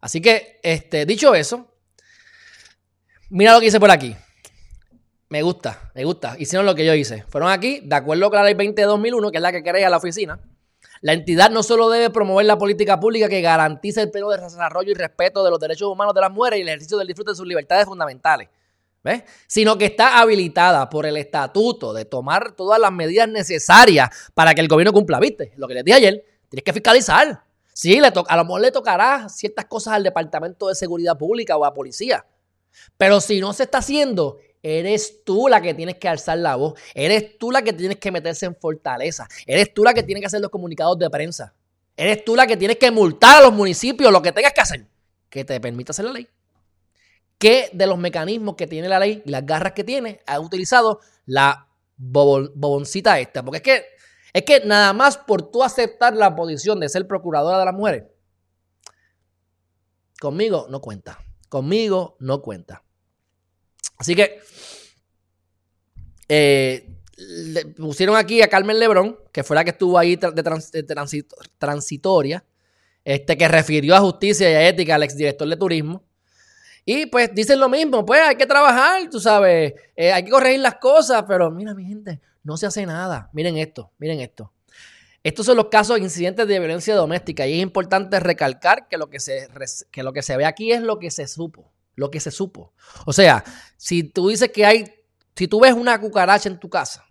[0.02, 1.76] Así que, este, dicho eso,
[3.30, 4.15] mira lo que hice por aquí.
[5.30, 6.36] Me gusta, me gusta.
[6.39, 7.24] Hicieron lo que yo hice.
[7.28, 9.89] Fueron aquí, de acuerdo con la ley 20 de 2001, que es la que crea
[9.91, 10.39] la oficina.
[11.02, 14.94] La entidad no solo debe promover la política pública que garantice el pleno desarrollo y
[14.94, 17.48] respeto de los derechos humanos de las mujeres y el ejercicio del disfrute de sus
[17.48, 18.50] libertades fundamentales,
[19.04, 19.24] ¿ves?
[19.48, 24.62] Sino que está habilitada por el estatuto de tomar todas las medidas necesarias para que
[24.62, 25.54] el gobierno cumpla, ¿viste?
[25.56, 27.44] Lo que les dije ayer, tienes que fiscalizar.
[27.74, 31.64] Sí, le a lo mejor le tocará ciertas cosas al Departamento de Seguridad Pública o
[31.64, 32.26] a policía.
[32.98, 36.80] Pero si no se está haciendo, Eres tú la que tienes que alzar la voz.
[36.93, 39.28] Eres tú la que tienes que meterse en fortaleza.
[39.45, 41.54] Eres tú la que tienes que hacer los comunicados de prensa.
[41.95, 44.88] Eres tú la que tienes que multar a los municipios lo que tengas que hacer.
[45.30, 46.28] Que te permita hacer la ley.
[47.38, 51.00] ¿Qué de los mecanismos que tiene la ley y las garras que tiene ha utilizado
[51.26, 53.43] la boboncita esta?
[53.43, 53.86] Porque es que,
[54.34, 58.04] es que nada más por tú aceptar la posición de ser procuradora de las mujeres,
[60.19, 61.17] conmigo no cuenta.
[61.48, 62.84] Conmigo no cuenta.
[64.00, 64.40] Así que
[66.30, 66.88] eh,
[67.78, 70.86] pusieron aquí a Carmen Lebrón, que fue la que estuvo ahí de,
[71.58, 72.46] transitoria,
[73.04, 76.04] este, que refirió a justicia y a ética al exdirector de turismo.
[76.86, 80.62] Y pues dicen lo mismo, pues hay que trabajar, tú sabes, eh, hay que corregir
[80.62, 83.30] las cosas, pero mira mi gente, no se hace nada.
[83.34, 84.54] Miren esto, miren esto.
[85.22, 89.10] Estos son los casos de incidentes de violencia doméstica y es importante recalcar que lo
[89.10, 89.50] que se,
[89.92, 92.74] que lo que se ve aquí es lo que se supo lo que se supo.
[93.06, 93.44] O sea,
[93.78, 94.86] si tú dices que hay,
[95.36, 97.06] si tú ves una cucaracha en tu casa,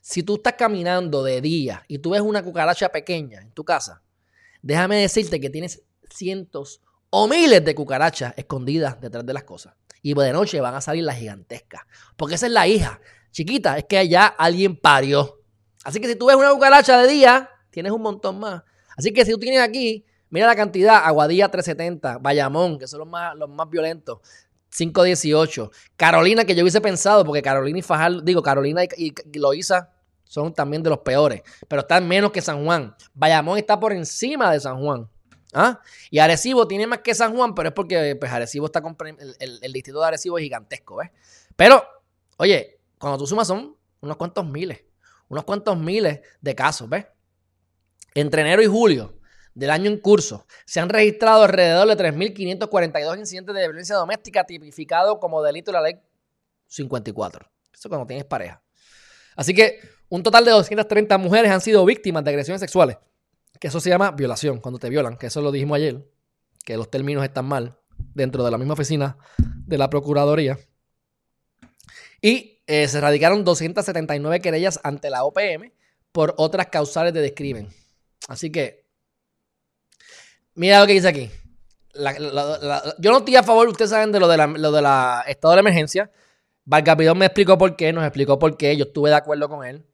[0.00, 4.02] si tú estás caminando de día y tú ves una cucaracha pequeña en tu casa,
[4.62, 9.74] déjame decirte que tienes cientos o miles de cucarachas escondidas detrás de las cosas.
[10.02, 11.82] Y de noche van a salir las gigantescas.
[12.16, 13.00] Porque esa es la hija.
[13.32, 15.42] Chiquita, es que allá alguien parió.
[15.82, 18.62] Así que si tú ves una cucaracha de día, tienes un montón más.
[18.96, 23.08] Así que si tú tienes aquí Mira la cantidad, Aguadilla 370, Bayamón, que son los
[23.08, 24.18] más, los más violentos,
[24.76, 25.70] 518.
[25.96, 29.90] Carolina, que yo hubiese pensado, porque Carolina y Fajardo, digo, Carolina y, Loíza
[30.24, 32.94] son también de los peores, pero están menos que San Juan.
[33.14, 35.08] Bayamón está por encima de San Juan.
[35.54, 35.80] ¿Ah?
[36.10, 38.82] Y Arecibo tiene más que San Juan, pero es porque pues, Arecibo está
[39.38, 41.10] el, el, distrito de Arecibo es gigantesco, ¿ves?
[41.54, 41.82] Pero,
[42.36, 44.80] oye, cuando tú sumas son unos cuantos miles,
[45.28, 47.06] unos cuantos miles de casos, ¿ves?
[48.14, 49.14] Entre enero y julio,
[49.56, 55.16] del año en curso, se han registrado alrededor de 3.542 incidentes de violencia doméstica tipificados
[55.18, 55.96] como delito de la ley
[56.66, 57.50] 54.
[57.72, 58.62] Eso cuando tienes pareja.
[59.34, 62.98] Así que un total de 230 mujeres han sido víctimas de agresiones sexuales.
[63.58, 66.06] Que eso se llama violación, cuando te violan, que eso lo dijimos ayer,
[66.62, 67.78] que los términos están mal
[68.14, 70.58] dentro de la misma oficina de la Procuraduría.
[72.20, 75.72] Y eh, se radicaron 279 querellas ante la OPM
[76.12, 77.68] por otras causales de descrimen.
[78.28, 78.85] Así que
[80.56, 81.30] Mira lo que dice aquí.
[82.98, 85.54] yo no estoy a favor, ustedes saben, de lo de la, lo de la estado
[85.54, 86.10] de emergencia.
[86.64, 88.76] Valgapidón me explicó por qué, nos explicó por qué.
[88.76, 89.84] Yo estuve de acuerdo con él.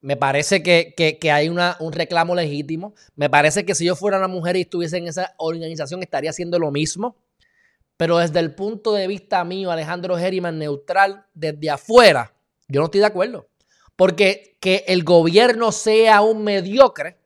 [0.00, 2.94] Me parece que, hay una, un reclamo legítimo.
[3.14, 6.58] Me parece que si yo fuera una mujer y estuviese en esa organización, estaría haciendo
[6.58, 7.16] lo mismo.
[7.96, 12.34] Pero desde el punto de vista mío, Alejandro Geriman, neutral, desde afuera,
[12.66, 13.48] yo no estoy de acuerdo.
[13.94, 17.17] Porque que el gobierno sea un mediocre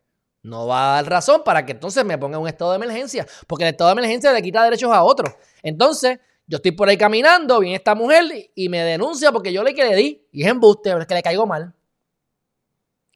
[0.42, 3.64] no va a dar razón para que entonces me ponga un estado de emergencia, porque
[3.64, 5.34] el estado de emergencia le quita derechos a otros.
[5.62, 8.24] Entonces, yo estoy por ahí caminando, viene esta mujer
[8.54, 11.14] y me denuncia porque yo le que le di, y es embuste, pero es que
[11.14, 11.72] le caigo mal.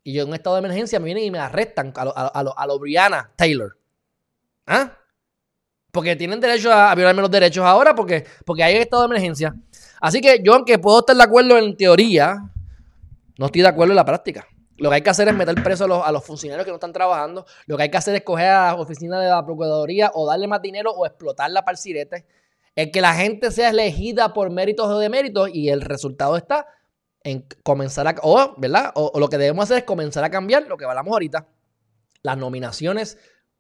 [0.05, 2.67] Y yo en un estado de emergencia me vienen y me arrestan a lo, a
[2.67, 3.77] lo, Brianna Taylor.
[4.65, 4.97] ¿Ah?
[5.91, 9.55] Porque tienen derecho a, violarme los derechos ahora porque, porque hay estado de emergencia.
[10.01, 12.37] Así que yo, aunque puedo estar de acuerdo en teoría,
[13.37, 14.47] no estoy de acuerdo en la práctica.
[14.79, 17.47] Lo que hay que hacer es meter preso a los, funcionarios que no están trabajando.
[17.67, 20.47] Lo que hay que hacer es coger a la oficina de la Procuraduría o darle
[20.47, 22.27] más dinero o explotarla para el sirete.
[22.75, 26.67] El que la gente sea elegida por méritos o deméritos y el resultado está
[27.25, 28.15] en comenzar a...
[28.23, 28.93] O, ¿verdad?
[28.95, 31.49] O, lo que debemos hacer es comenzar a cambiar lo que hablamos ahorita.
[32.23, 33.19] Las nominaciones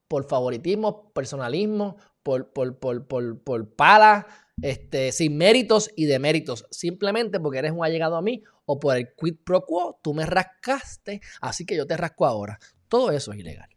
[0.08, 4.26] por favoritismo, personalismo, por, por, por, por, por pala,
[4.62, 9.14] este, sin méritos y deméritos, simplemente porque eres un allegado a mí o por el
[9.14, 12.58] quid pro quo, tú me rascaste, así que yo te rasco ahora.
[12.88, 13.68] Todo eso es ilegal.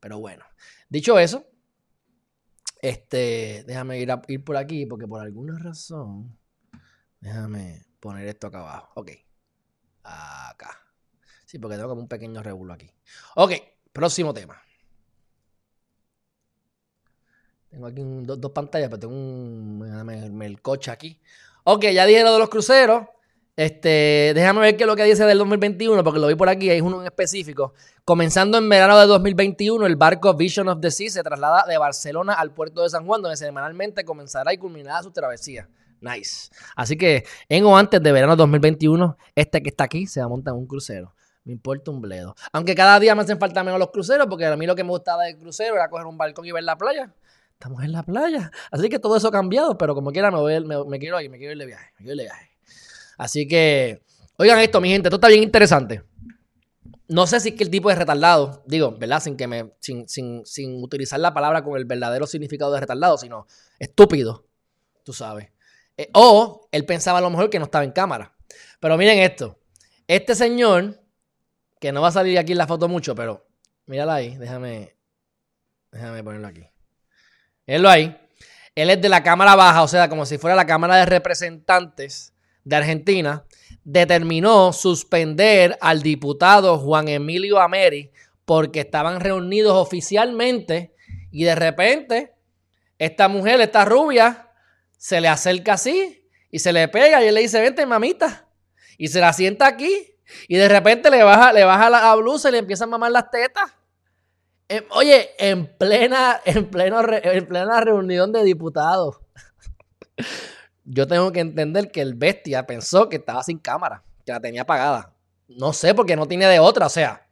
[0.00, 0.44] Pero bueno,
[0.88, 1.46] dicho eso,
[2.80, 6.38] este, déjame ir, a, ir por aquí porque por alguna razón,
[7.20, 8.92] déjame poner esto acá abajo.
[8.96, 9.10] Ok,
[10.02, 10.78] acá.
[11.44, 12.90] Sí, porque tengo como un pequeño regulo aquí.
[13.34, 13.52] Ok,
[13.92, 14.62] próximo tema.
[17.70, 21.20] Tengo aquí dos, pantallas, pero tengo un el coche aquí.
[21.64, 23.04] Ok, ya dije lo de los cruceros.
[23.56, 26.70] Este, déjame ver qué es lo que dice del 2021, porque lo vi por aquí,
[26.70, 27.74] hay uno en específico.
[28.04, 32.32] Comenzando en verano de 2021, el barco Vision of the Sea se traslada de Barcelona
[32.32, 35.68] al puerto de San Juan, donde semanalmente comenzará y culminará su travesía.
[36.00, 36.50] Nice.
[36.74, 40.26] Así que en o antes de verano de 2021, este que está aquí se va
[40.26, 41.14] a montar un crucero.
[41.44, 42.34] Me importa un bledo.
[42.52, 44.90] Aunque cada día me hacen falta menos los cruceros, porque a mí lo que me
[44.90, 47.12] gustaba del crucero era coger un balcón y ver la playa.
[47.60, 48.50] Estamos en la playa.
[48.70, 51.36] Así que todo eso ha cambiado, pero como quiera me, voy, me, quiero ir, me
[51.36, 51.92] quiero ir de viaje.
[51.98, 52.50] Me quiero ir de viaje.
[53.18, 54.00] Así que,
[54.38, 56.02] oigan esto, mi gente, esto está bien interesante.
[57.06, 59.20] No sé si es que el tipo es retardado, digo, ¿verdad?
[59.20, 63.46] Sin que me, sin, sin, utilizar la palabra con el verdadero significado de retardado, sino
[63.78, 64.46] estúpido,
[65.04, 65.50] tú sabes.
[65.98, 68.34] Eh, o él pensaba a lo mejor que no estaba en cámara.
[68.80, 69.58] Pero miren esto.
[70.08, 70.98] Este señor,
[71.78, 73.46] que no va a salir aquí en la foto mucho, pero
[73.84, 74.96] mírala ahí, déjame,
[75.92, 76.64] déjame ponerlo aquí.
[77.70, 78.16] Él ahí.
[78.74, 82.32] Él es de la Cámara Baja, o sea, como si fuera la Cámara de Representantes
[82.64, 83.44] de Argentina
[83.84, 88.10] determinó suspender al diputado Juan Emilio Ameri
[88.44, 90.94] porque estaban reunidos oficialmente
[91.30, 92.34] y de repente
[92.98, 94.50] esta mujer, esta rubia,
[94.98, 98.48] se le acerca así y se le pega y él le dice, vente mamita.
[98.98, 100.16] Y se la sienta aquí
[100.48, 103.30] y de repente le baja, le baja la blusa y le empieza a mamar las
[103.30, 103.70] tetas.
[104.70, 109.20] Em, oye, en plena, en, pleno, en plena reunión de diputados
[110.84, 114.62] yo tengo que entender que el bestia pensó que estaba sin cámara, que la tenía
[114.62, 115.14] apagada.
[115.48, 117.26] No sé, porque no tiene de otra, o sea.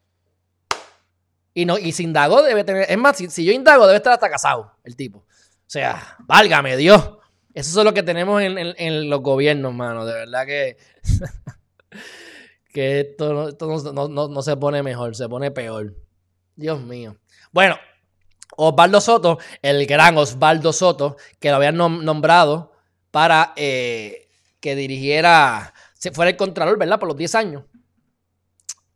[1.54, 2.90] Y, no, y si indago debe tener.
[2.90, 5.18] Es más, si, yo indago, debe estar hasta casado el tipo.
[5.18, 7.18] O sea, válgame Dios.
[7.54, 10.04] Eso es lo que tenemos en, los gobiernos, mano.
[10.04, 10.76] De verdad que.
[12.72, 13.50] que esto,
[13.92, 15.96] no, se pone mejor, se pone peor.
[16.54, 17.16] Dios mío.
[17.52, 17.76] Bueno,
[18.56, 22.72] Osvaldo Soto, el gran Osvaldo Soto, que lo habían nombrado
[23.10, 24.28] para eh,
[24.60, 26.98] que dirigiera, se fuera el Contralor, ¿verdad?
[26.98, 27.64] Por los 10 años.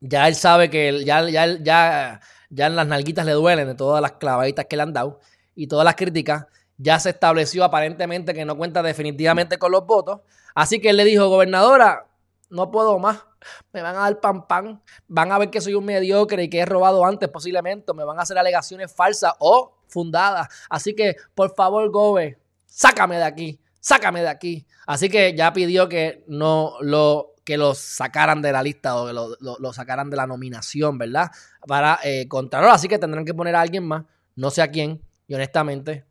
[0.00, 4.02] Ya él sabe que ya, ya, ya, ya en las nalguitas le duelen de todas
[4.02, 5.20] las clavaditas que le han dado
[5.54, 6.46] y todas las críticas.
[6.76, 10.22] Ya se estableció aparentemente que no cuenta definitivamente con los votos.
[10.54, 12.08] Así que él le dijo, gobernadora,
[12.52, 13.24] no puedo más.
[13.72, 14.82] Me van a dar pan pan.
[15.08, 17.92] Van a ver que soy un mediocre y que he robado antes posiblemente.
[17.94, 20.48] Me van a hacer alegaciones falsas o fundadas.
[20.70, 24.66] Así que, por favor, gobe, sácame de aquí sácame de aquí.
[24.86, 29.12] Así que ya pidió que no lo que lo sacaran de la lista o que
[29.12, 31.30] lo, sacaran de la nominación, ¿verdad?
[31.66, 32.26] Para eh.
[32.70, 34.04] Así que tendrán que poner a alguien más,
[34.36, 36.06] no sé a quién, y honestamente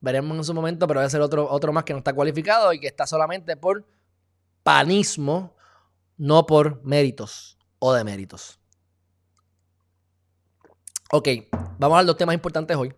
[0.00, 2.78] veremos en su momento, pero debe ser otro, otro más que no está cualificado y
[2.78, 3.86] que está solamente por
[4.64, 5.54] panismo,
[6.16, 8.58] no por méritos o de méritos.
[11.12, 11.28] Ok,
[11.78, 12.92] vamos a los temas importantes hoy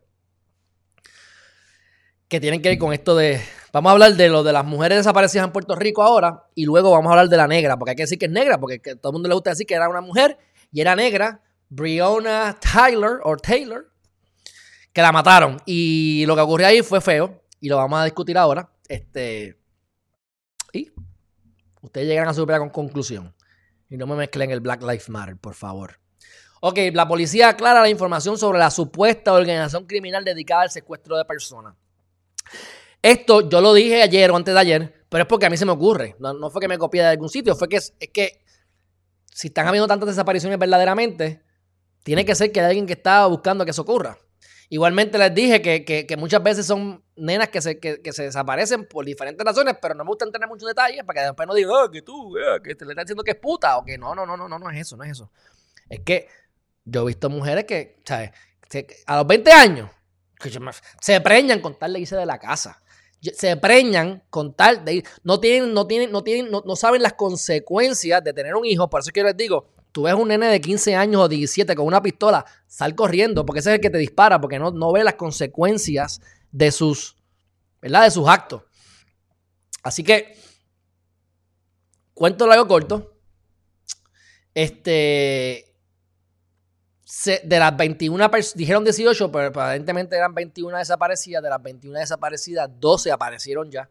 [2.29, 3.41] que tienen que ver con esto de.
[3.73, 6.91] Vamos a hablar de lo de las mujeres desaparecidas en Puerto Rico ahora y luego
[6.91, 8.97] vamos a hablar de la negra, porque hay que decir que es negra, porque a
[8.97, 10.39] todo el mundo le gusta decir que era una mujer
[10.73, 13.93] y era negra, Breonna Tyler o Taylor,
[14.93, 15.59] que la mataron.
[15.67, 18.71] Y lo que ocurrió ahí fue feo y lo vamos a discutir ahora.
[18.89, 19.59] Este.
[21.87, 23.33] Ustedes llegan a su propia conclusión.
[23.89, 26.01] Y no me mezclen el Black Lives Matter, por favor.
[26.61, 31.25] Ok, la policía aclara la información sobre la supuesta organización criminal dedicada al secuestro de
[31.25, 31.77] personas.
[33.01, 35.65] Esto yo lo dije ayer o antes de ayer, pero es porque a mí se
[35.65, 36.17] me ocurre.
[36.19, 38.43] No, fue que me copié de algún sitio, fue que es, que
[39.33, 41.45] si están habiendo tantas desapariciones verdaderamente,
[42.03, 44.19] tiene que ser que hay alguien que está buscando que eso ocurra.
[44.69, 49.77] Igualmente les dije que, muchas veces son nenas que se, se, desaparecen por diferentes razones,
[49.81, 52.37] pero no me gusta tener muchos detalles para que después no digan, oh, que tú,
[52.37, 54.49] eh, que te le estás diciendo que es puta, o que no, no, no, no,
[54.49, 55.31] no, no es eso, no es eso.
[55.89, 56.29] Es que
[56.85, 58.31] yo he visto mujeres que, ¿sabes?
[59.07, 59.91] A los 20 años
[61.01, 62.83] se preñan con tal de irse de la casa.
[63.21, 65.05] Se preñan con tal de ir.
[65.25, 68.89] No tienen, no tienen, no tienen, no, saben las consecuencias de tener un hijo.
[68.89, 71.75] Por eso es que les digo, tú ves un nene de 15 años o 17
[71.75, 74.93] con una pistola, sal corriendo, porque ese es el que te dispara, porque no, no
[74.93, 76.21] ve las consecuencias
[76.53, 77.17] de sus,
[77.81, 78.03] ¿verdad?
[78.05, 78.63] De sus actos.
[79.83, 80.37] Así que,
[82.13, 83.17] cuento largo corto.
[84.53, 85.75] Este,
[87.43, 91.43] de las 21 dijeron 18, pero aparentemente eran 21 desaparecidas.
[91.43, 93.89] De las 21 desaparecidas, 12 aparecieron ya.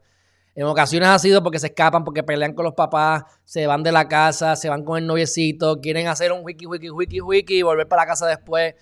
[0.56, 3.92] En ocasiones ha sido porque se escapan, porque pelean con los papás, se van de
[3.92, 7.62] la casa, se van con el noviecito, quieren hacer un wiki, wiki, wiki, wiki y
[7.62, 8.74] volver para la casa después.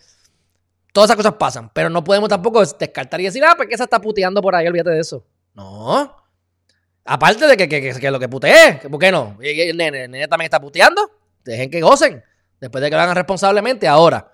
[0.93, 4.01] Todas esas cosas pasan, pero no podemos tampoco descartar y decir, ah, porque esa está
[4.01, 5.27] puteando por ahí, olvídate de eso.
[5.53, 6.17] No.
[7.05, 9.37] Aparte de que, que, lo que putee, ¿por qué no?
[9.41, 11.11] el nene, el nene también está puteando.
[11.45, 12.23] Dejen que gocen.
[12.61, 14.31] Después de que lo hagan responsablemente, ahora.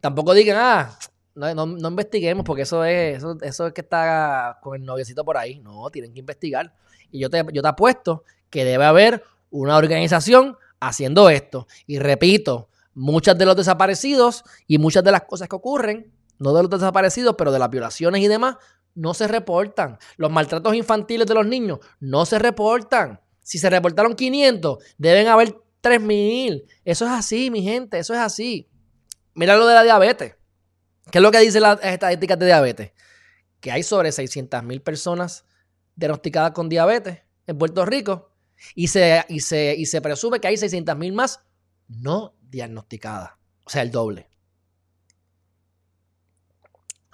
[0.00, 0.98] Tampoco digan, ah,
[1.34, 5.36] no, no, investiguemos porque eso es, eso, eso, es que está con el noviecito por
[5.36, 5.58] ahí.
[5.60, 6.74] No, tienen que investigar.
[7.10, 11.66] Y yo te, yo te apuesto que debe haber una organización haciendo esto.
[11.86, 16.62] Y repito, muchas de los desaparecidos y muchas de las cosas que ocurren, no de
[16.62, 18.56] los desaparecidos, pero de las violaciones y demás,
[18.94, 19.98] no se reportan.
[20.16, 23.20] Los maltratos infantiles de los niños no se reportan.
[23.42, 26.64] Si se reportaron 500, deben haber 3000.
[26.84, 28.68] Eso es así, mi gente, eso es así.
[29.34, 30.36] Mira lo de la diabetes.
[31.10, 32.92] ¿Qué es lo que dice la estadística de diabetes?
[33.60, 35.44] Que hay sobre 600.000 personas
[35.96, 38.30] diagnosticadas con diabetes en Puerto Rico
[38.74, 41.40] y se, y se, y se presume que hay 600.000 más
[41.88, 43.32] no diagnosticadas.
[43.64, 44.28] O sea, el doble.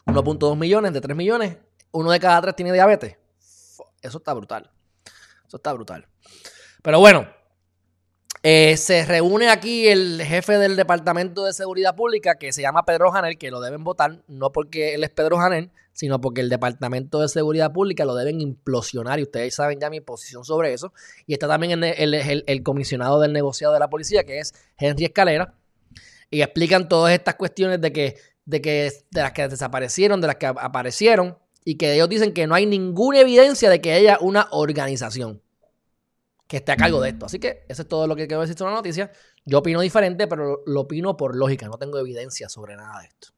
[0.06, 1.56] 1.2 millones de 3 millones,
[1.92, 3.16] uno de cada tres tiene diabetes.
[4.02, 4.70] Eso está brutal.
[5.46, 6.08] Eso está brutal.
[6.82, 7.28] Pero bueno,
[8.42, 13.10] eh, se reúne aquí el jefe del Departamento de Seguridad Pública que se llama Pedro
[13.10, 17.20] Janel, que lo deben votar, no porque él es Pedro Janel, sino porque el Departamento
[17.20, 20.94] de Seguridad Pública lo deben implosionar y ustedes saben ya mi posición sobre eso.
[21.26, 22.14] Y está también el,
[22.46, 25.54] el comisionado del negociado de la policía, que es Henry Escalera,
[26.30, 30.36] y explican todas estas cuestiones de que, de que de las que desaparecieron, de las
[30.36, 34.48] que aparecieron, y que ellos dicen que no hay ninguna evidencia de que haya una
[34.50, 35.42] organización
[36.50, 37.26] que esté a cargo de esto.
[37.26, 39.12] Así que eso es todo lo que quiero decir sobre la noticia.
[39.44, 41.68] Yo opino diferente, pero lo opino por lógica.
[41.68, 43.28] No tengo evidencia sobre nada de esto.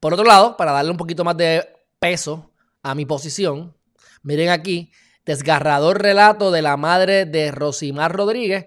[0.00, 1.68] Por otro lado, para darle un poquito más de
[1.98, 2.50] peso
[2.82, 3.76] a mi posición,
[4.22, 4.90] miren aquí,
[5.26, 8.66] desgarrador relato de la madre de Rosimar Rodríguez.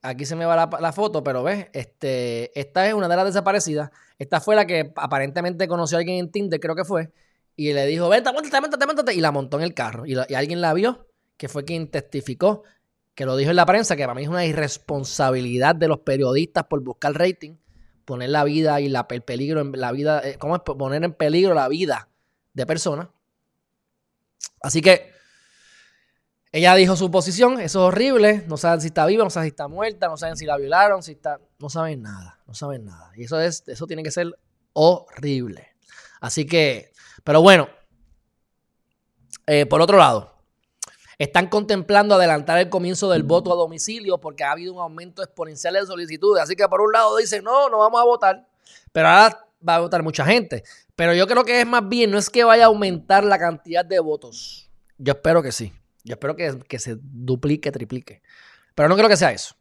[0.00, 3.90] Aquí se me va la, foto, pero ves, este, esta es una de las desaparecidas.
[4.18, 7.10] Esta fue la que aparentemente conoció a alguien en Tinder, creo que fue,
[7.54, 10.06] y le dijo, vente, montate, montate, montate, y la montó en el carro.
[10.06, 11.06] y alguien la vio
[11.36, 12.62] que fue quien testificó,
[13.14, 16.64] que lo dijo en la prensa, que para mí es una irresponsabilidad de los periodistas
[16.64, 17.56] por buscar rating,
[18.04, 20.62] poner la vida y la, el peligro en la vida, eh, ¿cómo es?
[20.62, 22.08] Poner en peligro la vida
[22.52, 23.08] de personas.
[24.60, 25.12] Así que
[26.52, 29.50] ella dijo su posición, eso es horrible, no saben si está viva, no saben si
[29.50, 33.10] está muerta, no saben si la violaron, si está, no saben nada, no saben nada.
[33.16, 34.32] Y eso es, eso tiene que ser
[34.72, 35.74] horrible.
[36.20, 36.92] Así que,
[37.24, 37.68] pero bueno,
[39.46, 40.33] eh, por otro lado,
[41.18, 45.74] están contemplando adelantar el comienzo del voto a domicilio porque ha habido un aumento exponencial
[45.74, 46.42] de solicitudes.
[46.42, 48.46] Así que por un lado dicen, no, no vamos a votar,
[48.92, 50.64] pero ahora va a votar mucha gente.
[50.96, 53.84] Pero yo creo que es más bien, no es que vaya a aumentar la cantidad
[53.84, 54.70] de votos.
[54.98, 55.72] Yo espero que sí.
[56.04, 58.22] Yo espero que, que se duplique, triplique.
[58.74, 59.54] Pero no creo que sea eso.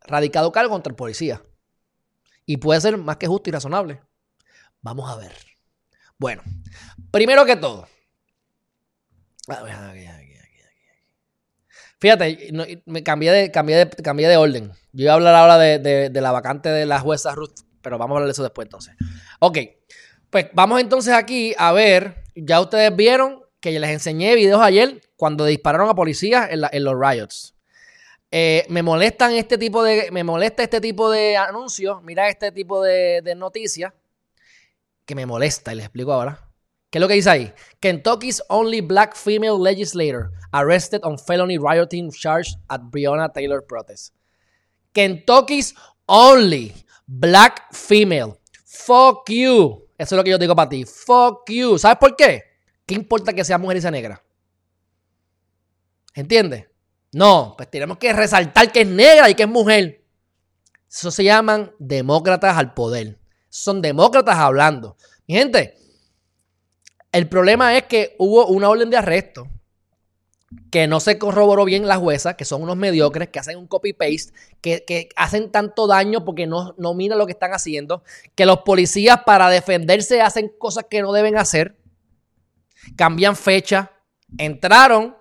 [0.00, 1.42] radicado cargo contra el policía.
[2.46, 4.00] Y puede ser más que justo y razonable.
[4.80, 5.32] Vamos a ver.
[6.16, 6.42] Bueno,
[7.10, 7.86] primero que todo.
[12.00, 12.50] Fíjate,
[12.86, 14.72] me cambié de, cambié, de, cambié de orden.
[14.92, 18.14] Yo iba a hablar ahora de, de la vacante de la jueza Ruth, pero vamos
[18.14, 18.94] a hablar de eso después entonces.
[19.40, 19.58] Ok,
[20.30, 25.44] pues vamos entonces aquí a ver, ya ustedes vieron que les enseñé videos ayer cuando
[25.44, 27.54] dispararon a policías en, los riots.
[28.30, 30.10] Eh, me molestan este tipo de.
[30.12, 32.02] Me molesta este tipo de anuncios.
[32.02, 33.92] Mira este tipo de, noticias.
[35.04, 36.40] Que me molesta, y les explico ahora.
[36.90, 37.52] ¿Qué es lo que dice ahí?
[37.80, 44.14] Kentucky's only black female legislator arrested on felony rioting charge at Breonna Taylor protest.
[44.92, 45.74] Kentucky's
[46.06, 46.72] only
[47.06, 48.38] black female.
[48.64, 49.88] Fuck you.
[49.98, 50.84] Eso es lo que yo digo para ti.
[50.84, 51.78] Fuck you.
[51.78, 52.55] ¿Sabes por qué?
[52.86, 54.22] ¿Qué importa que sea mujer y sea negra?
[56.14, 56.66] ¿Entiendes?
[57.12, 60.04] No, pues tenemos que resaltar que es negra y que es mujer.
[60.88, 63.18] Eso se llaman demócratas al poder.
[63.48, 64.96] Son demócratas hablando.
[65.26, 65.76] Mi gente,
[67.10, 69.48] el problema es que hubo una orden de arresto
[70.70, 74.32] que no se corroboró bien la jueza, que son unos mediocres, que hacen un copy-paste,
[74.60, 79.22] que, hacen tanto daño porque no, no miran lo que están haciendo, que los policías
[79.26, 81.76] para defenderse hacen cosas que no deben hacer,
[82.94, 83.92] cambian fecha,
[84.38, 85.16] entraron,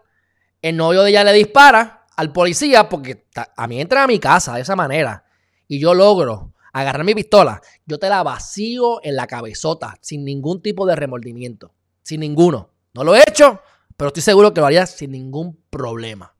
[0.61, 4.55] el novio de ella le dispara al policía porque a mí entra a mi casa
[4.55, 5.25] de esa manera
[5.67, 10.61] y yo logro agarrar mi pistola, yo te la vacío en la cabezota sin ningún
[10.61, 12.71] tipo de remordimiento, sin ninguno.
[12.93, 13.61] No lo he hecho,
[13.95, 16.35] pero estoy seguro que lo haría sin ningún problema.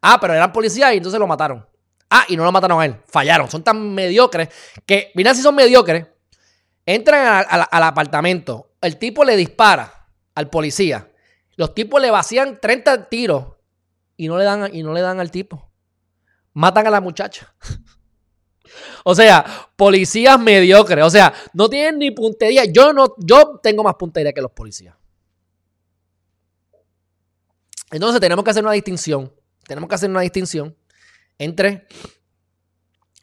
[0.00, 1.66] Ah, pero eran policías y entonces lo mataron.
[2.10, 2.96] Ah, y no lo mataron a él.
[3.06, 3.50] Fallaron.
[3.50, 4.48] Son tan mediocres
[4.86, 6.06] que, mira si son mediocres.
[6.86, 8.72] Entran al apartamento.
[8.80, 10.03] El tipo le dispara
[10.34, 11.10] al policía.
[11.56, 13.54] Los tipos le vacían 30 tiros
[14.16, 15.70] y no le dan, y no le dan al tipo.
[16.52, 17.54] Matan a la muchacha.
[19.04, 19.44] o sea,
[19.76, 21.04] policías mediocres.
[21.04, 22.64] O sea, no tienen ni puntería.
[22.64, 24.96] Yo no, yo tengo más puntería que los policías.
[27.90, 29.32] Entonces tenemos que hacer una distinción.
[29.66, 30.76] Tenemos que hacer una distinción
[31.38, 31.86] entre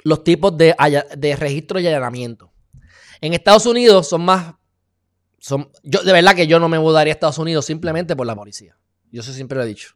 [0.04, 0.76] los tipos de,
[1.18, 2.52] de registro y allanamiento.
[3.20, 4.56] En Estados Unidos son más.
[5.42, 8.36] Son, yo, de verdad que yo no me mudaría a Estados Unidos simplemente por la
[8.36, 8.78] policía.
[9.12, 9.96] Yo siempre lo he dicho.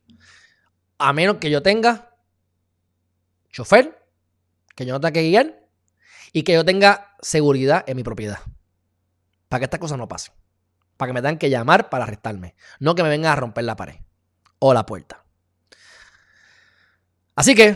[0.97, 2.17] A menos que yo tenga
[3.51, 4.03] chofer,
[4.75, 5.69] que yo no tenga que guiar
[6.33, 8.39] y que yo tenga seguridad en mi propiedad.
[9.47, 10.33] Para que estas cosas no pasen.
[10.97, 12.55] Para que me tengan que llamar para arrestarme.
[12.79, 13.97] No que me vengan a romper la pared
[14.57, 15.23] o la puerta.
[17.35, 17.75] Así que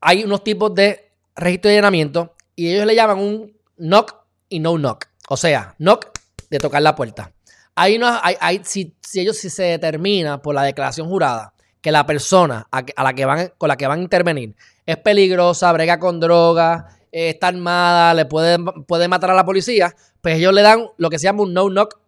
[0.00, 4.76] hay unos tipos de registro de llenamiento y ellos le llaman un knock y no
[4.76, 5.06] knock.
[5.28, 6.15] O sea, knock
[6.50, 7.32] de tocar la puerta.
[7.74, 8.00] Hay
[8.40, 13.12] hay, si, ellos si se determina por la declaración jurada que la persona a, la
[13.14, 17.48] que van, con la que van a intervenir es peligrosa, brega con droga, eh, está
[17.48, 21.24] armada, le puede, puede matar a la policía, pues ellos le dan lo que se
[21.24, 21.98] llama un no knock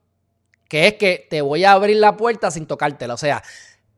[0.68, 3.14] que es que te voy a abrir la puerta sin tocártela.
[3.14, 3.42] O sea,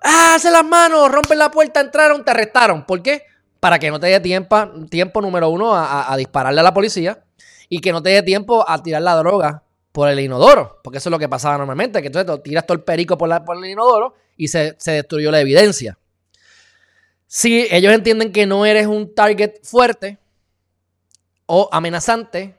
[0.02, 1.10] ¡ah, hace las manos!
[1.10, 2.86] Rompen la puerta, entraron, te arrestaron.
[2.86, 3.24] ¿Por qué?
[3.58, 4.56] Para que no te dé tiempo,
[4.88, 7.24] tiempo número uno, a, dispararle a la policía
[7.68, 10.80] y que no te dé tiempo a tirar la droga por el inodoro.
[10.82, 13.44] Porque eso es lo que pasaba normalmente, que entonces tiras todo el perico por, la,
[13.44, 15.98] por el inodoro y se, se destruyó la evidencia.
[17.26, 20.18] Si ellos entienden que no eres un target fuerte
[21.46, 22.58] o amenazante,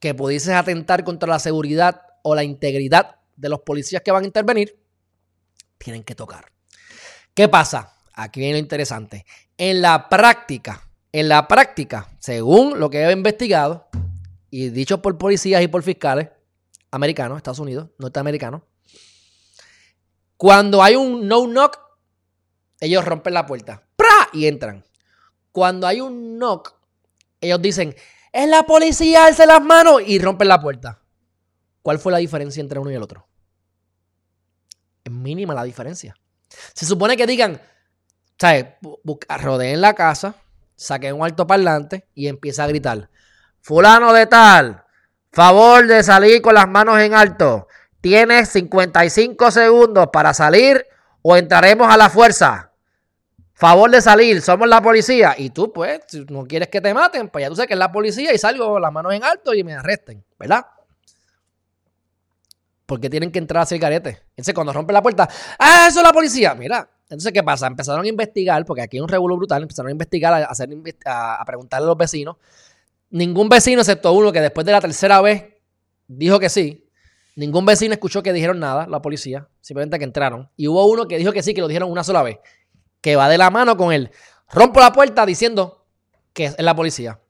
[0.00, 4.26] que pudieses atentar contra la seguridad o la integridad de los policías que van a
[4.26, 4.78] intervenir,
[5.76, 6.46] tienen que tocar.
[7.34, 7.94] ¿Qué pasa?
[8.14, 9.24] Aquí viene lo interesante.
[9.56, 13.88] En la práctica, en la práctica, según lo que he investigado
[14.50, 16.28] y dicho por policías y por fiscales
[16.90, 18.62] americanos, Estados Unidos, norteamericanos,
[20.36, 21.78] cuando hay un no knock,
[22.80, 24.28] ellos rompen la puerta ¡pra!
[24.32, 24.84] y entran.
[25.50, 26.74] Cuando hay un knock,
[27.40, 27.94] ellos dicen,
[28.32, 31.02] es la policía, alce las manos y rompen la puerta.
[31.82, 33.26] ¿Cuál fue la diferencia entre uno y el otro?
[35.02, 36.14] Es mínima la diferencia.
[36.74, 37.60] Se supone que digan,
[38.38, 38.66] ¿sabes?
[39.40, 40.36] Rodeen la casa,
[40.76, 43.10] saquen un alto parlante y empieza a gritar:
[43.60, 44.84] Fulano de tal,
[45.38, 47.68] favor de salir con las manos en alto.
[48.00, 50.84] Tienes 55 segundos para salir
[51.22, 52.72] o entraremos a la fuerza.
[53.52, 55.36] Favor de salir, somos la policía.
[55.38, 57.78] Y tú, pues, si no quieres que te maten, pues ya tú sabes que es
[57.78, 60.66] la policía y salgo con las manos en alto y me arresten, ¿verdad?
[62.88, 64.22] porque tienen que entrar a hacer carete.
[64.30, 65.28] Entonces, cuando rompe la puerta,
[65.58, 66.54] ¡ah, eso es la policía!
[66.54, 67.66] Mira, entonces, ¿qué pasa?
[67.66, 70.70] Empezaron a investigar, porque aquí hay un revuelo brutal, empezaron a investigar, a, hacer,
[71.04, 72.36] a, preguntarle a los vecinos.
[73.10, 75.44] Ningún vecino, excepto uno que después de la tercera vez
[76.06, 76.88] dijo que sí.
[77.36, 80.50] Ningún vecino escuchó que dijeron nada, la policía, simplemente que entraron.
[80.56, 82.38] Y hubo uno que dijo que sí, que lo dijeron una sola vez,
[83.00, 84.10] que va de la mano con él.
[84.50, 85.86] Rompo la puerta diciendo
[86.32, 87.20] que es la policía.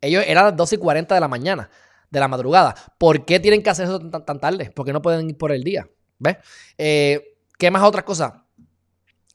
[0.00, 1.70] Ellos eran las 12 y 40 de la mañana
[2.10, 2.74] de la madrugada.
[2.98, 4.70] ¿Por qué tienen que hacer eso tan, tarde?
[4.70, 5.88] ¿Por qué no pueden ir por el día?
[6.18, 6.36] ¿Ves?
[6.76, 8.32] Eh, ¿Qué más otras cosas?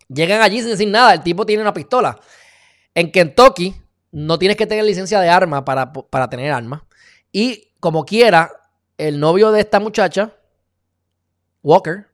[0.08, 2.18] Llegan allí sin decir nada, el tipo tiene una pistola.
[2.94, 3.76] En Kentucky
[4.14, 6.84] no tienes que tener licencia de arma para, para tener armas.
[7.32, 8.52] Y como quiera,
[8.98, 10.32] el novio de esta muchacha,
[11.64, 12.06] Walker,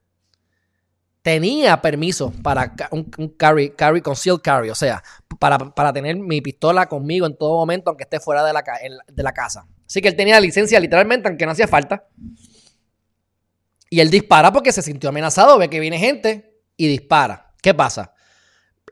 [1.20, 3.04] tenía permiso para un,
[3.36, 5.02] carry, carry, concealed carry, o sea,
[5.38, 8.64] para, tener mi pistola conmigo en todo momento, aunque esté fuera de la,
[9.06, 9.66] de la casa.
[9.86, 12.08] Así que él tenía licencia literalmente, aunque no hacía falta.
[13.90, 17.52] Y él dispara porque se sintió amenazado, ve que viene gente y dispara.
[17.60, 18.14] ¿Qué pasa?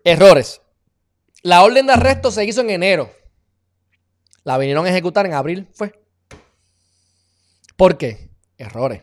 [0.04, 0.60] Errores.
[1.42, 3.10] La orden de arresto se hizo en enero.
[4.44, 5.92] La vinieron a ejecutar en abril, fue.
[7.76, 8.30] ¿Por qué?
[8.56, 9.02] Errores.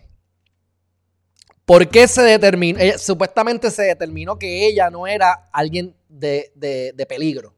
[1.66, 2.80] ¿Por qué se determinó?
[2.98, 7.56] supuestamente se determinó que ella no era alguien de, de, peligro.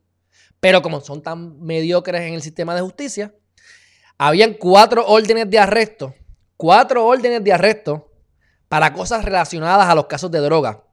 [0.60, 3.34] Pero como son tan mediocres en el sistema de justicia,
[4.18, 6.16] habían cuatro órdenes de arresto.
[6.56, 8.12] Cuatro órdenes de arresto
[8.68, 10.84] para cosas relacionadas a los casos de droga.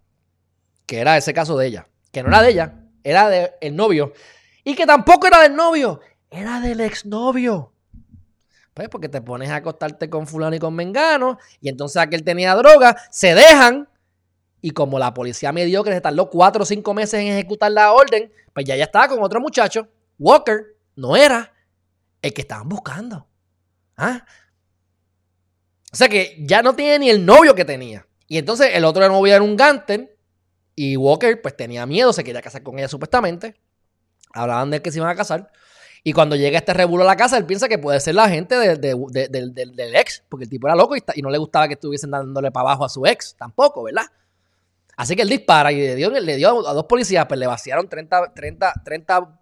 [0.86, 1.88] Que era ese caso de ella.
[2.10, 4.12] Que no era de ella, era del novio.
[4.64, 6.00] Y que tampoco era del novio,
[6.30, 7.72] era del exnovio.
[8.72, 12.56] Pues porque te pones a acostarte con fulano y con mengano, y entonces aquel tenía
[12.56, 13.88] droga, se dejan,
[14.60, 18.32] y como la policía mediocre se tardó cuatro o cinco meses en ejecutar la orden,
[18.52, 19.86] pues ya ya estaba con otro muchacho.
[20.18, 21.52] Walker no era
[22.22, 23.28] el que estaban buscando.
[23.96, 24.24] ¿Ah?
[25.92, 28.06] O sea que ya no tiene ni el novio que tenía.
[28.26, 30.13] Y entonces el otro novio era un Ganter,
[30.76, 33.54] y Walker pues tenía miedo, se quería casar con ella supuestamente.
[34.32, 35.50] Hablaban de que se iban a casar.
[36.02, 38.56] Y cuando llega este revuelo a la casa, él piensa que puede ser la gente
[38.58, 42.68] del ex, porque el tipo era loco y, no le gustaba que estuviesen dándole para
[42.68, 44.04] abajo a su ex, tampoco, ¿verdad?
[44.96, 48.82] Así que él dispara y le dio, a dos policías, pues le vaciaron 30, 30,
[48.84, 49.40] 30,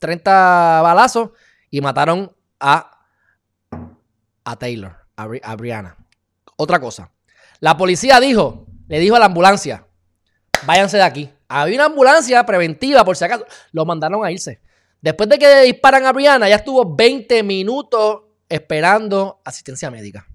[0.00, 1.30] 30 balazos
[1.70, 3.06] y mataron a,
[4.44, 5.96] a Taylor, a, a Brianna.
[6.56, 7.12] Otra cosa.
[7.60, 9.86] La policía dijo, le dijo a la ambulancia,
[10.66, 11.30] váyanse de aquí.
[11.48, 13.46] Había una ambulancia preventiva, por si acaso.
[13.72, 14.60] Lo mandaron a irse.
[15.00, 20.26] Después de que disparan a Brianna, ya estuvo 20 minutos esperando asistencia médica.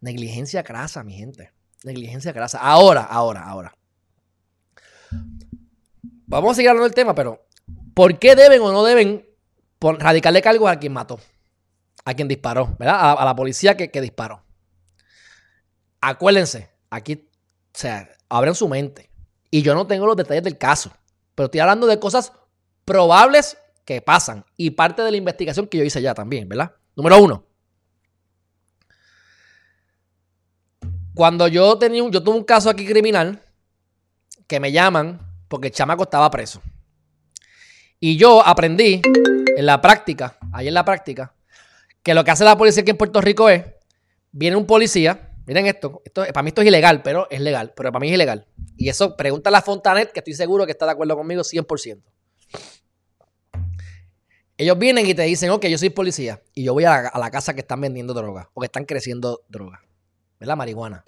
[0.00, 1.52] Negligencia crasa, mi gente.
[1.84, 2.58] Negligencia crasa.
[2.58, 3.76] Ahora, ahora, ahora.
[6.26, 7.46] Vamos a seguir hablando del tema, pero
[7.94, 9.24] ¿por qué deben o no deben
[9.80, 11.20] radicarle cargos a quien mató?
[12.04, 13.16] A quien disparó, ¿verdad?
[13.18, 14.44] A, la policía que, que, disparó.
[16.00, 17.28] Acuérdense, aquí,
[17.76, 19.10] o sea, abran su mente.
[19.50, 20.90] Y yo no tengo los detalles del caso,
[21.34, 22.32] pero estoy hablando de cosas
[22.86, 26.72] probables que pasan y parte de la investigación que yo hice ya también, ¿verdad?
[26.96, 27.44] Número uno.
[31.14, 33.42] Cuando yo tenía un, yo tuve un caso aquí criminal
[34.46, 36.62] que me llaman porque el chamaco estaba preso.
[38.00, 39.02] Y yo aprendí
[39.54, 41.34] en la práctica, ahí en la práctica,
[42.02, 43.66] que lo que hace la policía aquí en Puerto Rico es,
[44.32, 47.92] viene un policía, miren esto, esto para mí esto es ilegal, pero es legal, pero
[47.92, 48.46] para mí es ilegal.
[48.76, 52.02] Y eso, pregunta a la Fontanet, que estoy seguro que está de acuerdo conmigo 100%.
[54.58, 57.52] Ellos vienen y te dicen, ok, yo soy policía y yo voy a la, casa
[57.52, 59.82] que están vendiendo droga o que están creciendo droga,
[60.40, 60.56] ¿verdad?
[60.56, 61.04] Marihuana.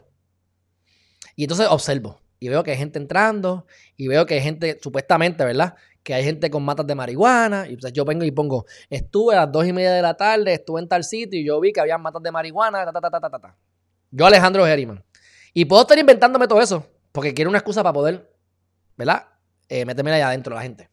[1.35, 3.67] Y entonces observo y veo que hay gente entrando
[3.97, 5.77] y veo que hay gente, supuestamente, ¿verdad?
[6.03, 7.67] Que hay gente con matas de marihuana.
[7.67, 10.53] Y entonces yo vengo y pongo, estuve a las dos y media de la tarde,
[10.53, 13.21] estuve en tal sitio y yo vi que había matas de marihuana, ta, ta, ta,
[13.21, 13.57] ta, ta,
[14.11, 15.05] Yo, Alejandro Geriman.
[15.55, 18.33] Y puedo estar inventándome todo eso porque quiero una excusa para poder,
[18.97, 19.27] ¿verdad?
[19.69, 20.91] Eh, meterme allá adentro la gente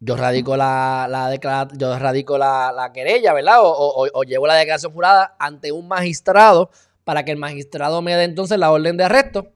[0.00, 1.34] yo radico la, la
[1.76, 3.58] yo radico la, querella, ¿verdad?
[3.60, 6.70] O, llevo la declaración jurada ante un magistrado
[7.04, 9.52] para que el magistrado me dé entonces la orden de arresto.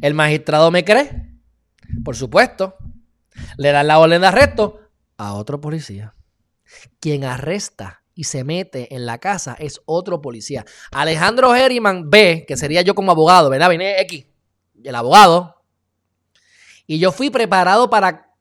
[0.00, 1.10] El magistrado me cree,
[2.04, 2.76] por supuesto.
[3.58, 4.80] Le dan la orden de arresto
[5.18, 6.14] a otro policía.
[6.98, 10.66] Quien arresta y se mete en la casa es otro policía.
[10.92, 13.70] Alejandro Herriman B, que sería yo como abogado, ¿verdad?
[13.70, 14.26] Vine X,
[14.84, 15.62] el abogado.
[16.86, 18.34] Y yo fui preparado para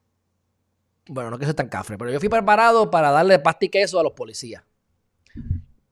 [1.07, 4.01] bueno, no que sea tan cafre, pero yo fui preparado para darle pasta y queso
[4.01, 4.63] a los policías.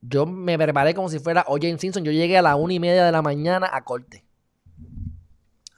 [0.02, 1.78] Yo me preparé como si fuera O.J.
[1.78, 2.04] Simpson.
[2.04, 4.22] Yo llegué a las una y media de la mañana a corte.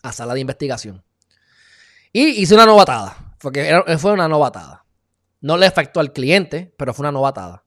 [0.03, 1.05] A sala de investigación.
[2.13, 3.37] Y hice una novatada.
[3.39, 4.85] Porque fue una novatada.
[5.41, 7.65] No le afectó al cliente, pero fue una novatada.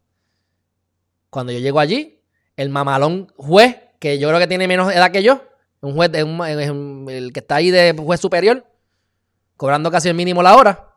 [1.34, 2.21] Cuando yo llego allí,
[2.55, 5.41] el mamalón juez, que yo creo que tiene menos edad que yo,
[5.81, 8.63] un juez, el que está ahí de juez superior,
[9.57, 10.93] cobrando casi el mínimo la hora,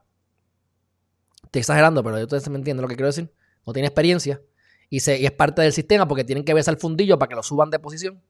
[1.44, 3.32] Estoy exagerando, pero ustedes me entienden lo que quiero decir.
[3.64, 4.42] No tiene experiencia
[4.90, 7.70] y, es parte del sistema porque tienen que besar el fundillo para que lo suban
[7.70, 8.22] de posición.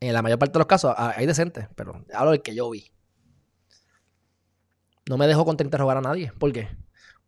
[0.00, 2.92] En la mayor parte de los casos hay decentes, pero hablo del que yo vi.
[5.08, 6.32] No me dejo interrogar a nadie.
[6.38, 6.68] ¿Por qué?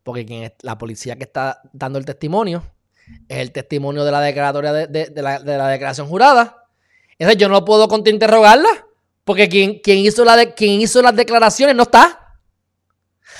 [0.03, 2.63] Porque la policía que está dando el testimonio
[3.27, 6.65] es el testimonio de la declaratoria de, la, declaración jurada.
[7.17, 8.69] Entonces yo no puedo contrainterrogarla
[9.23, 12.37] porque quien, quien, hizo la quien hizo las declaraciones no está.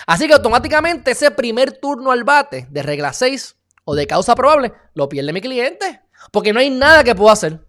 [0.05, 3.55] Así que automáticamente ese primer turno al bate de regla 6
[3.85, 6.01] o de causa probable lo pierde mi cliente.
[6.31, 7.65] Porque no hay nada que pueda hacer.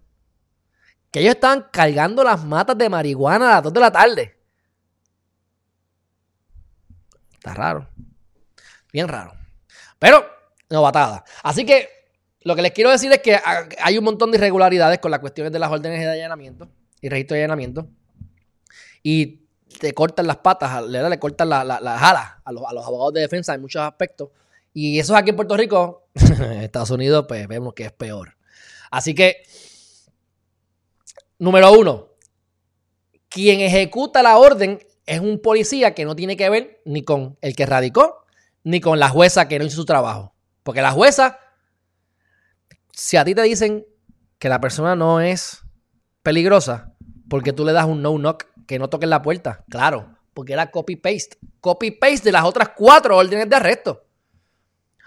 [1.11, 4.39] Que ellos estaban cargando las matas de marihuana a las 2 de la tarde.
[7.35, 7.89] Está raro.
[8.93, 9.33] Bien raro.
[9.99, 10.27] Pero,
[10.71, 11.25] novatada.
[11.43, 11.89] Así que
[12.43, 13.39] lo que les quiero decir es que
[13.81, 16.69] hay un montón de irregularidades con las cuestiones de las órdenes de allanamiento.
[17.01, 17.89] y registro de allanamiento.
[19.03, 19.43] Y
[19.81, 23.21] te cortan las patas, le, le cortan las alas a los, a los abogados de
[23.21, 24.31] defensa en muchos aspectos.
[24.73, 28.37] Y eso aquí en Puerto Rico, en Estados Unidos, pues vemos que es peor.
[28.91, 29.43] Así que,
[31.39, 32.09] número uno,
[33.29, 37.57] quien ejecuta la orden es un policía que no tiene que ver ni con el
[37.57, 38.25] que radicó,
[38.65, 40.35] ni con la jueza que no hizo su trabajo.
[40.69, 41.39] Porque la jueza,
[42.93, 43.87] si a ti te dicen
[44.39, 45.63] que la persona no es
[46.23, 46.93] peligrosa,
[47.31, 51.39] porque tú le das un no-knock, que no toquen la puerta, claro, porque era copy-paste.
[51.63, 54.05] Copy-paste de las otras cuatro órdenes de arresto.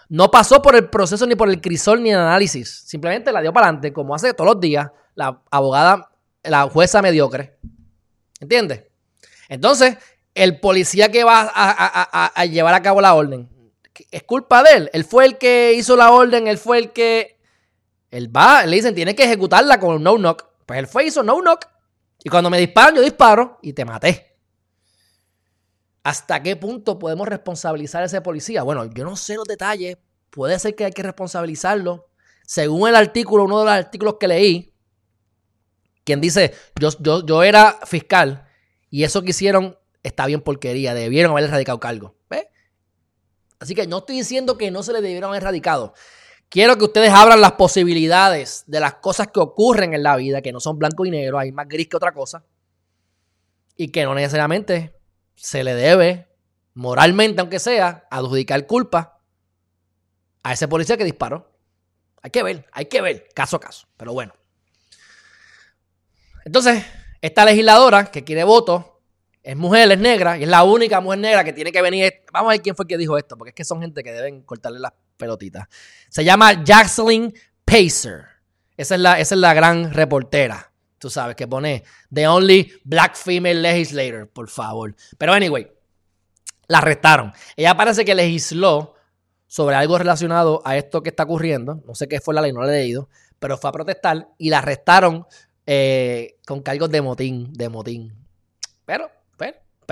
[0.09, 2.81] No pasó por el proceso ni por el crisol ni el análisis.
[2.87, 6.09] Simplemente la dio para adelante, como hace todos los días la abogada,
[6.41, 7.59] la jueza mediocre.
[8.39, 8.85] ¿Entiendes?
[9.47, 9.95] Entonces,
[10.33, 13.47] el policía que va a, llevar a cabo la orden,
[14.11, 14.89] es culpa de él.
[14.93, 17.39] Él fue el que hizo la orden, él fue el que.
[18.09, 20.45] Él va, le dicen, tiene que ejecutarla con no knock.
[20.65, 21.67] Pues él fue, hizo no knock.
[22.23, 24.37] Y cuando me disparan, yo disparo y te maté.
[26.03, 28.63] ¿Hasta qué punto podemos responsabilizar a ese policía?
[28.63, 29.97] Bueno, yo no sé los detalles.
[30.29, 32.09] Puede ser que hay que responsabilizarlo.
[32.45, 34.73] Según el artículo, uno de los artículos que leí,
[36.03, 38.47] quien dice, yo, yo, yo era fiscal
[38.89, 42.15] y eso que hicieron está bien porquería, debieron haber erradicado cargo.
[43.61, 45.61] Así que no estoy diciendo que no se le debieron haber.
[46.49, 50.51] Quiero que ustedes abran las posibilidades de las cosas que ocurren en la vida, que
[50.51, 52.43] no son blanco y negro, hay más gris que otra cosa,
[53.77, 54.95] y que no necesariamente
[55.35, 56.27] se le debe,
[56.73, 59.19] moralmente aunque sea, adjudicar culpa
[60.41, 61.51] a ese policía que disparó.
[62.23, 63.87] Hay que ver, hay que ver, caso a caso.
[63.95, 64.33] Pero bueno.
[66.45, 66.83] Entonces,
[67.21, 68.85] esta legisladora que quiere votos
[69.43, 72.13] es mujer, es negra, y es la única mujer negra que tiene que venir.
[72.31, 74.43] Vamos a ver quién fue que dijo esto, porque es que son gente que deben
[74.43, 75.67] cortarle las pelotitas.
[76.09, 77.33] Se llama Jacqueline
[77.65, 78.25] Pacer.
[78.77, 80.71] Esa es la, esa es la gran reportera.
[80.97, 81.83] Tú sabes, que pone
[82.13, 84.95] The Only Black Female Legislator, por favor.
[85.17, 85.71] Pero anyway,
[86.67, 87.33] la arrestaron.
[87.55, 88.95] Ella parece que legisló
[89.47, 91.81] sobre algo relacionado a esto que está ocurriendo.
[91.87, 93.09] No sé qué fue la ley, no la he leído.
[93.39, 95.25] Pero fue a protestar y la arrestaron
[95.65, 98.13] eh, con cargos de motín, de motín.
[98.85, 99.09] Pero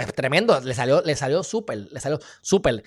[0.06, 2.84] pues tremendo, le salió, le salió súper, le salió súper.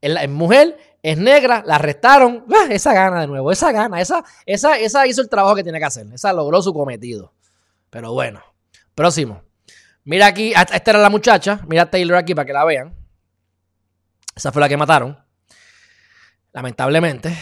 [0.00, 2.44] Es mujer, es negra, la arrestaron.
[2.52, 5.78] Ah, esa gana de nuevo, esa gana, esa, esa, esa hizo el trabajo que tiene
[5.78, 6.06] que hacer.
[6.12, 7.32] Esa logró su cometido.
[7.90, 8.42] Pero bueno,
[8.94, 9.42] próximo.
[10.04, 11.60] Mira aquí, esta era la muchacha.
[11.66, 12.94] Mira a Taylor aquí para que la vean.
[14.34, 15.18] Esa fue la que mataron.
[16.52, 17.36] Lamentablemente.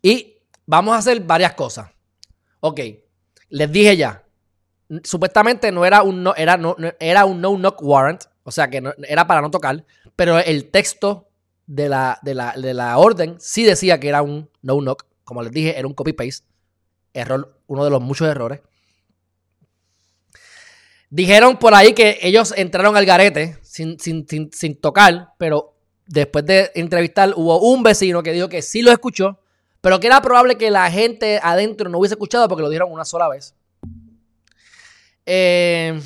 [0.00, 1.90] Y vamos a hacer varias cosas.
[2.60, 2.80] Ok,
[3.50, 4.24] les dije ya,
[5.04, 8.80] supuestamente no era un no, era no, era un no knock warrant, o sea que
[8.80, 9.84] no, era para no tocar,
[10.16, 11.28] pero el texto
[11.66, 15.78] de la, de, la, orden sí decía que era un no knock, como les dije,
[15.78, 16.46] era un copy paste,
[17.12, 18.60] error, uno de los muchos errores.
[21.10, 25.74] Dijeron por ahí que ellos entraron al garete sin, sin, sin tocar, pero
[26.06, 29.40] después de entrevistar hubo un vecino que dijo que sí lo escuchó,
[29.80, 33.04] pero que era probable que la gente adentro no hubiese escuchado porque lo dijeron una
[33.04, 33.54] sola vez.
[35.30, 36.00] Eh,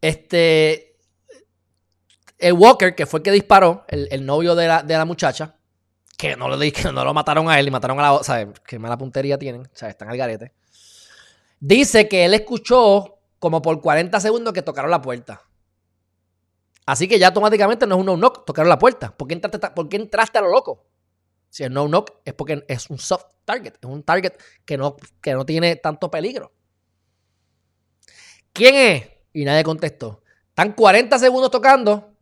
[0.00, 0.96] este.
[2.36, 5.56] El Walker, que fue el que disparó, el, novio de la, muchacha,
[6.16, 8.48] que no, lo, que no lo mataron a él y mataron a la otra, ¿sabes?
[8.66, 10.52] Qué mala puntería tienen, o están al garete.
[11.60, 15.42] Dice que él escuchó como por 40 segundos que tocaron la puerta.
[16.86, 19.16] Así que ya automáticamente no es un no-knock, tocaron la puerta.
[19.16, 20.86] ¿Por qué, entraste, ¿Por qué entraste a lo loco?
[21.50, 24.34] Si es no-knock es porque es un soft target, es un target
[24.64, 26.52] que no, que no tiene tanto peligro.
[28.52, 29.08] ¿Quién es?
[29.32, 30.22] Y nadie contestó.
[30.48, 32.12] Están 40 segundos tocando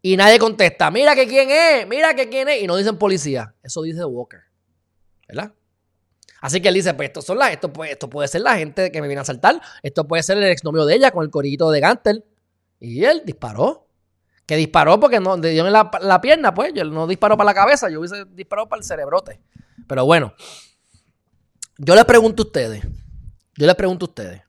[0.00, 0.90] y nadie contesta.
[0.90, 2.62] Mira que quién es, mira que quién es.
[2.62, 3.54] Y no dicen policía.
[3.62, 4.40] Eso dice Walker.
[5.28, 5.52] ¿Verdad?
[6.40, 8.90] Así que él dice, pues esto, son las, esto, puede, esto puede ser la gente
[8.90, 9.60] que me viene a saltar.
[9.82, 12.24] Esto puede ser el exnovio de ella con el corillito de Gantel.
[12.80, 13.86] Y él disparó.
[14.56, 16.72] Disparó porque no, le dio en la, pierna, pues.
[16.74, 19.40] Yo no disparó para la cabeza, yo hubiese disparado para el cerebrote.
[19.86, 20.34] Pero bueno,
[21.78, 22.82] yo les pregunto a ustedes,
[23.56, 24.42] yo les pregunto a ustedes,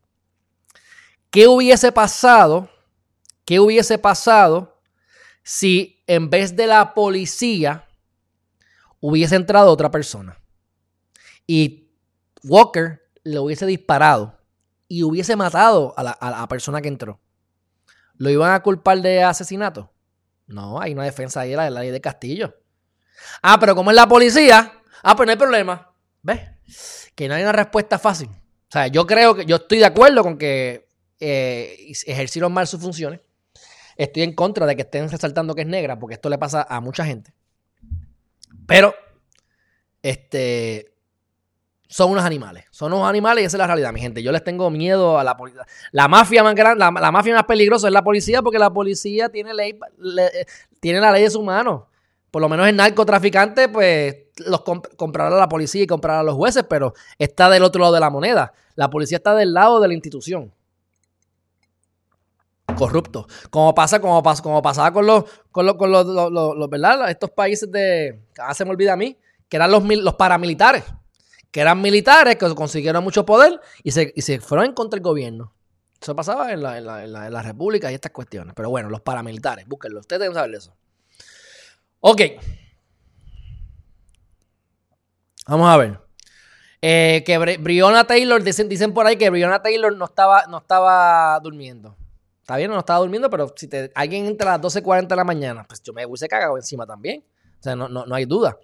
[1.30, 2.70] ¿qué hubiese pasado?
[3.46, 4.82] ¿Qué hubiese pasado
[5.44, 7.88] si en vez de la policía
[9.00, 10.38] hubiese entrado otra persona?
[11.46, 11.92] Y
[12.44, 14.38] Walker le hubiese disparado
[14.88, 17.20] y hubiese matado a la, a la persona que entró.
[18.18, 19.93] ¿Lo iban a culpar de asesinato?
[20.48, 22.56] No, hay una defensa ahí, la de la ley de Castillo.
[23.42, 25.94] Ah, pero como es la policía, ah, pues no hay problema.
[26.22, 27.12] ¿Ves?
[27.16, 28.30] Que no hay una respuesta fácil.
[28.30, 30.88] O sea, yo creo que, yo estoy de acuerdo con que
[31.20, 33.22] eh, ejercieron mal sus funciones.
[33.96, 36.82] Estoy en contra de que estén resaltando que es negra, porque esto le pasa a
[36.82, 37.34] mucha gente.
[38.66, 38.96] Pero,
[40.02, 40.93] este,
[41.94, 42.66] son unos animales.
[42.72, 44.24] Son unos animales y esa es la realidad, mi gente.
[44.24, 45.64] Yo les tengo miedo a la policía.
[45.92, 49.54] La mafia más grande, la, mafia más peligrosa es la policía porque la policía tiene
[49.54, 49.78] ley,
[50.80, 51.88] tiene la ley de su mano.
[52.32, 54.62] Por lo menos el narcotraficante, pues, los
[54.98, 58.54] comprará la policía y comprará los jueces, pero está del otro lado de la moneda.
[58.74, 60.52] La policía está del lado de la institución.
[62.76, 63.28] Corrupto.
[63.52, 67.12] Como pasa, como, como pasaba con los, con los, con los, ¿verdad?
[67.12, 69.16] Estos países de, ah, se me olvida a mí,
[69.48, 70.84] que eran los, los paramilitares
[71.54, 75.54] que eran militares, que consiguieron mucho poder y se, fueron en contra del gobierno.
[76.02, 78.56] Eso pasaba en la, en, República y estas cuestiones.
[78.56, 80.00] Pero bueno, los paramilitares, búsquenlo.
[80.00, 80.76] Ustedes deben saber eso.
[82.00, 82.22] Ok.
[85.46, 86.00] Vamos a ver.
[86.82, 91.40] Eh, que Briona Taylor, dicen, dicen por ahí que Briona Taylor no estaba, no estaba
[91.40, 91.96] durmiendo.
[92.42, 95.66] Está bien, no estaba durmiendo, pero si alguien entra a las 12.40 de la mañana,
[95.66, 97.24] pues yo me hubiese cagado encima también.
[97.60, 98.58] O sea, no, no, no hay duda.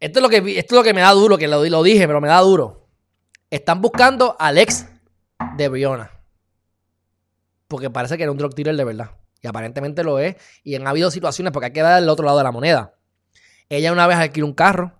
[0.00, 2.06] Esto es lo que, esto es lo que me da duro, que lo, lo dije,
[2.06, 2.88] pero me da duro.
[3.50, 4.86] Están buscando al ex
[5.56, 6.10] de Briona.
[7.68, 9.10] Porque parece que era un drug dealer de verdad.
[9.42, 10.36] Y aparentemente lo es.
[10.64, 12.94] Y han habido situaciones, porque hay que dar el otro lado de la moneda.
[13.68, 14.98] Ella una vez adquirió un carro.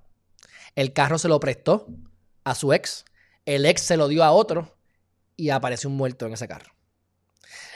[0.77, 1.87] El carro se lo prestó
[2.45, 3.07] a su ex.
[3.47, 4.77] El ex se lo dio a otro.
[5.35, 6.75] Y apareció un muerto en ese carro.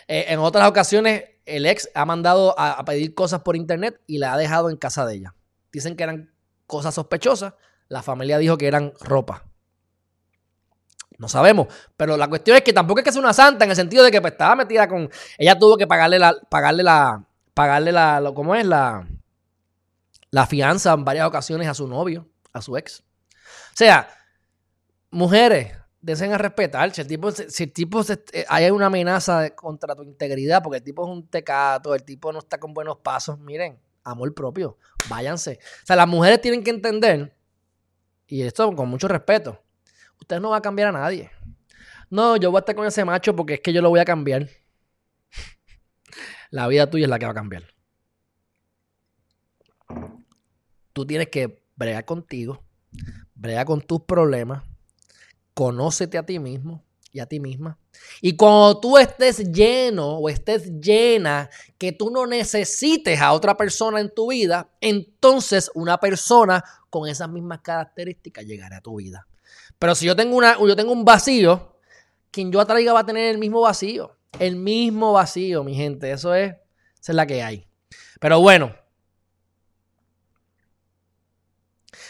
[0.08, 4.18] Eh, en otras ocasiones, el ex ha mandado a, a pedir cosas por internet y
[4.18, 5.34] la ha dejado en casa de ella.
[5.72, 6.33] Dicen que eran
[6.66, 7.54] cosas sospechosas.
[7.88, 9.44] La familia dijo que eran ropa.
[11.18, 11.68] No sabemos.
[11.96, 14.10] Pero la cuestión es que tampoco es que sea una santa en el sentido de
[14.10, 15.10] que pues, estaba metida con.
[15.38, 16.34] Ella tuvo que pagarle la.
[16.48, 17.24] Pagarle la.
[17.52, 18.32] Pagarle la.
[18.34, 18.66] ¿Cómo es?
[18.66, 19.06] La.
[20.30, 23.00] La fianza en varias ocasiones a su novio, a su ex.
[23.00, 24.08] O sea,
[25.10, 25.72] mujeres,
[26.04, 26.92] deseen respetar.
[26.92, 28.02] Si el tipo, si el tipo
[28.32, 32.32] eh, hay una amenaza contra tu integridad, porque el tipo es un tecato, el tipo
[32.32, 34.78] no está con buenos pasos, miren, amor propio.
[35.08, 35.58] Váyanse.
[35.82, 37.36] O sea, las mujeres tienen que entender,
[38.26, 39.62] y esto con mucho respeto,
[40.20, 41.30] usted no va a cambiar a nadie.
[42.10, 44.04] No, yo voy a estar con ese macho porque es que yo lo voy a
[44.04, 44.48] cambiar.
[46.50, 47.64] La vida tuya es la que va a cambiar.
[50.92, 52.62] Tú tienes que bregar contigo,
[53.34, 54.62] bregar con tus problemas,
[55.54, 56.84] conócete a ti mismo,
[57.14, 57.78] y a ti misma.
[58.20, 64.00] Y cuando tú estés lleno o estés llena, que tú no necesites a otra persona
[64.00, 69.26] en tu vida, entonces una persona con esas mismas características llegará a tu vida.
[69.78, 71.76] Pero si yo tengo, una, yo tengo un vacío,
[72.30, 74.16] quien yo atraiga va a tener el mismo vacío.
[74.38, 76.10] El mismo vacío, mi gente.
[76.10, 76.54] Eso es,
[77.00, 77.66] es la que hay.
[78.20, 78.74] Pero bueno,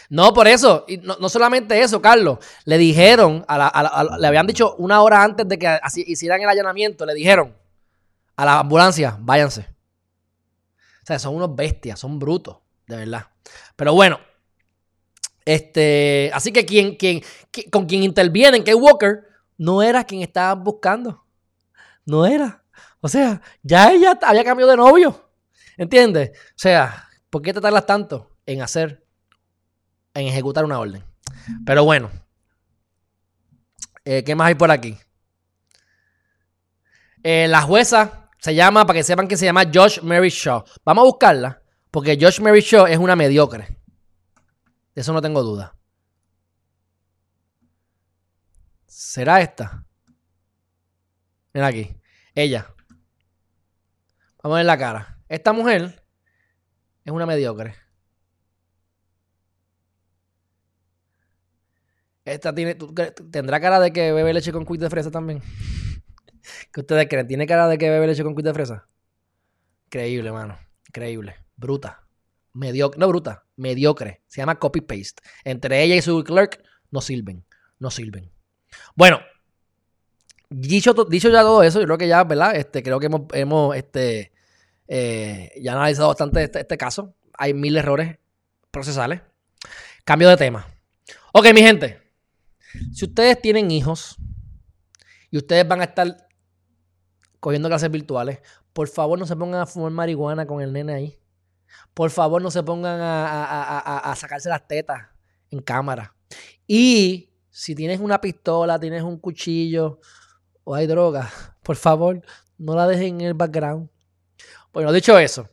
[0.09, 0.85] No, por eso.
[0.87, 2.39] Y no, solamente eso, Carlos.
[2.65, 6.49] Le dijeron, a la, le habían dicho una hora antes de que así, hicieran el
[6.49, 7.55] allanamiento, le dijeron
[8.35, 9.61] a la ambulancia, váyanse.
[9.61, 12.57] O sea, son unos bestias, son brutos,
[12.87, 13.27] de verdad.
[13.75, 14.19] Pero bueno,
[15.45, 17.21] este, así que quien, quien,
[17.71, 19.23] con quien intervienen, que Walker,
[19.57, 21.23] no era quien estaban buscando.
[22.05, 22.63] No era.
[23.01, 25.29] O sea, ya ella había cambiado de novio.
[25.77, 26.31] ¿Entiendes?
[26.31, 29.04] O sea, ¿por qué te tardas tanto en hacer
[30.15, 31.03] en ejecutar una orden.
[31.65, 32.09] Pero bueno,
[34.03, 34.97] eh, ¿qué más hay por aquí?
[37.23, 40.63] Eh, la jueza se llama, para que sepan que se llama Josh Mary Shaw.
[40.83, 41.61] Vamos a buscarla,
[41.91, 43.67] porque Josh Mary Shaw es una mediocre.
[44.93, 45.75] De eso no tengo duda.
[48.85, 49.83] ¿Será esta?
[51.53, 51.95] Mira aquí.
[52.33, 52.73] Ella.
[54.41, 55.19] Vamos a ver la cara.
[55.27, 56.03] Esta mujer
[57.03, 57.75] es una mediocre.
[62.25, 62.75] Esta tiene,
[63.31, 65.43] ¿Tendrá cara de que bebe leche con quick de fresa también?
[66.73, 67.27] ¿Qué ustedes creen?
[67.27, 68.87] ¿Tiene cara de que bebe leche con quick de fresa?
[69.85, 70.57] Increíble, mano.
[70.87, 71.35] Increíble.
[71.55, 72.03] Bruta.
[72.53, 72.99] Mediocre.
[72.99, 73.45] No bruta.
[73.57, 74.23] Mediocre.
[74.25, 75.21] Se llama copy-paste.
[75.43, 77.45] Entre ella y su clerk no sirven.
[77.77, 78.31] No sirven.
[78.95, 79.19] Bueno.
[80.49, 82.55] Dicho, dicho ya todo eso, yo creo que ya, ¿verdad?
[82.55, 84.31] Este, creo que hemos, este,
[84.87, 87.15] eh, ya analizado bastante este, este caso.
[87.37, 88.17] Hay mil errores
[88.71, 89.21] procesales.
[90.03, 90.67] Cambio de tema.
[91.33, 92.04] Ok, mi gente.
[92.93, 94.17] Si ustedes tienen hijos
[95.31, 96.27] y ustedes van a estar
[97.39, 98.39] cogiendo clases virtuales,
[98.73, 101.19] por favor no se pongan a fumar marihuana con el nene ahí.
[101.93, 105.07] Por favor no se pongan a, sacarse las tetas
[105.49, 106.13] en cámara.
[106.67, 109.99] Y si tienes una pistola, tienes un cuchillo
[110.63, 111.29] o hay droga,
[111.63, 112.21] por favor
[112.57, 113.89] no la dejen en el background.
[114.73, 115.47] Bueno, dicho eso,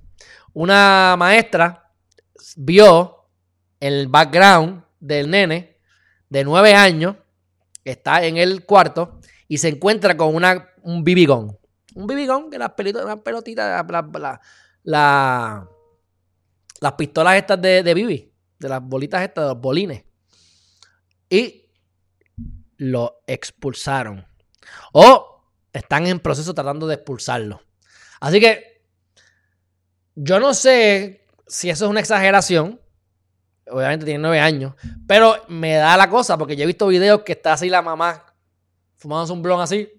[0.53, 1.93] una maestra
[2.57, 3.29] vio
[3.79, 5.72] el background del nene
[6.33, 7.17] de nueve años
[7.85, 11.59] está en el cuarto y se encuentra con una, un bibigón.
[11.95, 13.87] Un bibigón que las pelotitas,
[14.83, 15.69] la,
[16.81, 20.05] las pistolas estas de, de Bibi, de las bolitas estas, de los bolines.
[21.29, 21.67] Y
[22.79, 24.27] lo expulsaron.
[24.95, 27.61] O están en proceso tratando de expulsarlo.
[28.21, 28.87] Así que
[30.15, 32.81] yo no sé si eso es una exageración.
[33.69, 34.75] Obviamente tiene nueve años.
[35.07, 38.25] Pero me da la cosa porque yo he visto videos que está así la mamá
[38.97, 39.91] fumándose un blon así.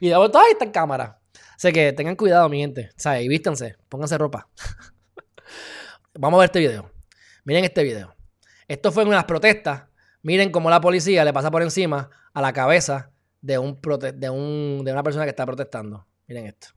[0.00, 0.52] Y de vuelta, ¡ay!
[0.52, 1.20] Está en cámara.
[1.56, 2.90] Así que tengan cuidado, mi gente.
[3.04, 4.48] O y vístanse, pónganse ropa.
[6.14, 6.90] Vamos a ver este video.
[7.44, 8.14] Miren este video.
[8.68, 9.84] Esto fue en unas protestas.
[10.22, 14.82] Miren cómo la policía le pasa por encima a la cabeza de, un de, un,
[14.84, 16.06] de una persona que está protestando.
[16.26, 16.68] Miren esto.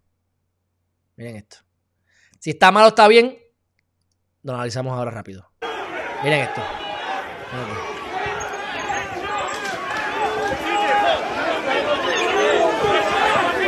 [1.16, 1.57] Miren esto.
[2.39, 3.38] Si está mal o está bien,
[4.43, 5.51] lo analizamos ahora rápido.
[6.24, 6.61] Miren esto.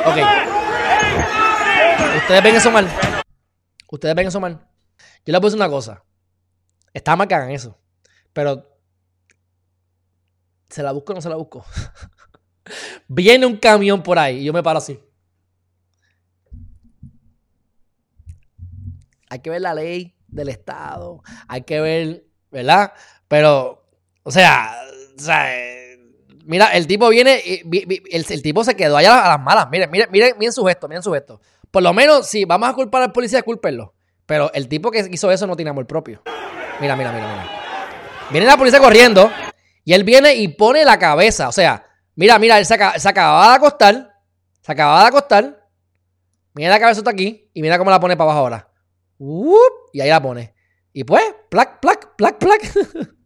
[0.06, 0.18] Ok.
[2.18, 2.88] Ustedes ven eso mal.
[3.89, 4.68] Ustedes ven eso mal.
[5.26, 6.04] Yo le puse una cosa.
[6.93, 7.80] Está mal que hagan eso.
[8.34, 8.68] Pero.
[10.70, 11.66] ¿Se la busco o no se la busco?
[13.08, 14.99] Viene un camión por ahí y yo me paro así.
[19.30, 21.22] Hay que ver la ley del Estado.
[21.47, 22.93] Hay que ver, ¿verdad?
[23.28, 23.84] Pero,
[24.24, 24.78] o sea,
[25.18, 25.47] o sea
[26.45, 27.41] Mira, el tipo viene,
[28.12, 29.70] el, tipo se quedó allá a las malas.
[29.70, 31.39] Miren, miren, miren, miren su gesto, miren su gesto.
[31.70, 33.93] Por lo menos, si vamos a culpar al policía, culpenlo.
[34.26, 36.22] Pero el tipo que hizo eso no tiene amor propio.
[36.80, 37.49] Mira, mira, mira, mira.
[38.32, 39.32] Viene la policía corriendo
[39.84, 41.47] y él viene y pone la cabeza.
[41.47, 41.86] O sea,
[42.16, 44.14] mira, mira, él se, acababa de acostar.
[44.62, 45.68] Se acababa de acostar.
[46.54, 48.68] Mira la cabeza está aquí y mira cómo la pone para abajo ahora.
[49.93, 50.54] y ahí la pone.
[50.94, 52.62] Y pues, plac, plac, plac, plac.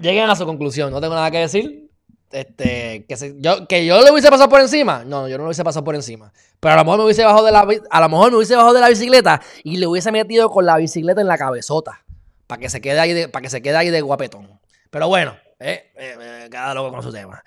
[0.00, 0.90] lleguen a su conclusión.
[0.90, 1.90] No tengo nada que decir.
[2.30, 5.04] Este, que, yo, que yo le hubiese pasado por encima.
[5.04, 6.32] No, yo no le hubiese pasado por encima.
[6.60, 8.74] Pero a lo mejor me hubiese bajado de la, a lo mejor me hubiese bajado
[8.74, 12.04] de la bicicleta y le hubiese metido con la bicicleta en la cabezota.
[12.46, 14.60] Para que se quede ahí de, para que se quede ahí de guapetón.
[14.90, 17.42] Pero bueno, eh, eh, eh, cada loco con su tema.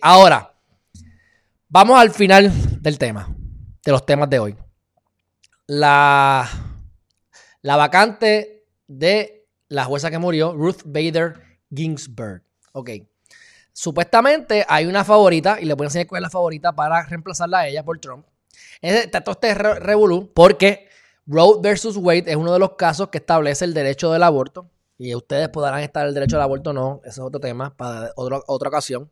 [0.00, 0.52] ahora,
[1.68, 2.50] vamos al final
[2.82, 3.28] del tema.
[3.84, 4.56] De los temas de hoy.
[5.66, 6.48] La,
[7.64, 11.34] la vacante de la jueza que murió, Ruth Bader
[11.74, 12.42] Ginsburg.
[12.72, 12.90] Ok.
[13.72, 17.60] Supuestamente hay una favorita, y le voy a enseñar cuál es la favorita para reemplazarla
[17.60, 18.26] a ella por Trump.
[18.82, 20.90] Está todo este revolú porque
[21.26, 24.68] Roe versus Wade es uno de los casos que establece el derecho del aborto.
[24.98, 28.12] Y ustedes podrán estar el derecho al aborto o no, ese es otro tema para
[28.14, 29.10] otra ocasión.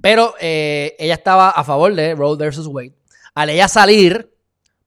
[0.00, 2.94] Pero eh, ella estaba a favor de Roe versus Wade.
[3.34, 4.34] Al ella salir,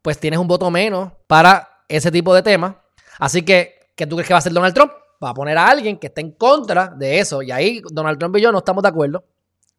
[0.01, 2.78] pues tienes un voto menos para ese tipo de temas.
[3.20, 4.91] Así que, ¿qué tú crees que va a hacer Donald Trump?
[5.24, 7.41] va a poner a alguien que esté en contra de eso.
[7.41, 9.24] Y ahí Donald Trump y yo no estamos de acuerdo.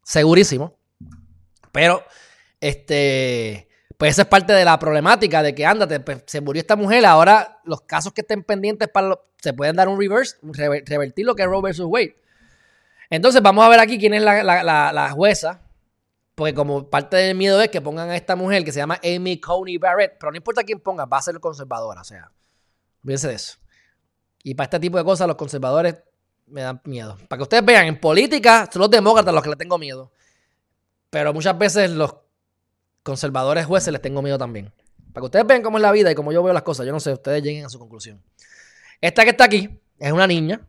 [0.03, 0.76] Segurísimo.
[1.70, 2.03] Pero,
[2.61, 6.76] este, pues esa es parte de la problemática de que, ándate, pues, se murió esta
[6.76, 10.37] mujer, ahora los casos que estén pendientes para se pueden dar un reverse,
[10.87, 12.16] revertir lo que es Roe versus Wade.
[13.11, 15.61] Entonces vamos a ver aquí quién es la, la, jueza,
[16.35, 19.39] porque como parte del miedo es que pongan a esta mujer que se llama Amy
[19.39, 22.30] Coney Barrett, pero no importa quién ponga, va a ser conservadora, o sea,
[23.05, 23.59] olvídense de eso.
[24.43, 25.97] Y para este tipo de cosas los conservadores
[26.47, 27.17] me dan miedo.
[27.29, 30.13] Para que ustedes vean, en política son los demócratas los que les tengo miedo.
[31.11, 32.15] Pero muchas veces los
[33.03, 34.73] conservadores jueces les tengo miedo también.
[35.13, 36.87] Para que ustedes vean cómo es la vida y cómo yo veo las cosas.
[36.87, 38.23] Yo no sé, ustedes lleguen a su conclusión.
[39.01, 40.67] Esta que está aquí es una niña,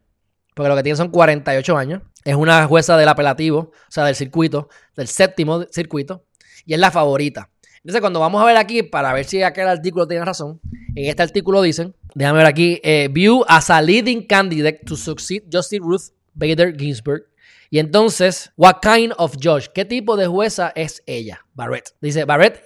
[0.54, 2.04] porque lo que tiene son 48 años.
[2.24, 6.26] Es una jueza del apelativo, o sea, del circuito, del séptimo circuito.
[6.66, 7.50] Y es la favorita.
[7.86, 10.60] Entonces, cuando vamos a ver aquí, para ver si aquel artículo tiene razón,
[10.96, 15.44] en este artículo dicen, déjame ver aquí, eh, view as a leading candidate to succeed
[15.54, 16.02] Justice Ruth
[16.34, 17.28] Bader Ginsburg.
[17.70, 19.70] Y entonces, what kind of judge?
[19.72, 21.46] ¿Qué tipo de jueza es ella?
[21.54, 21.92] Barrett.
[22.02, 22.60] Dice, Barrett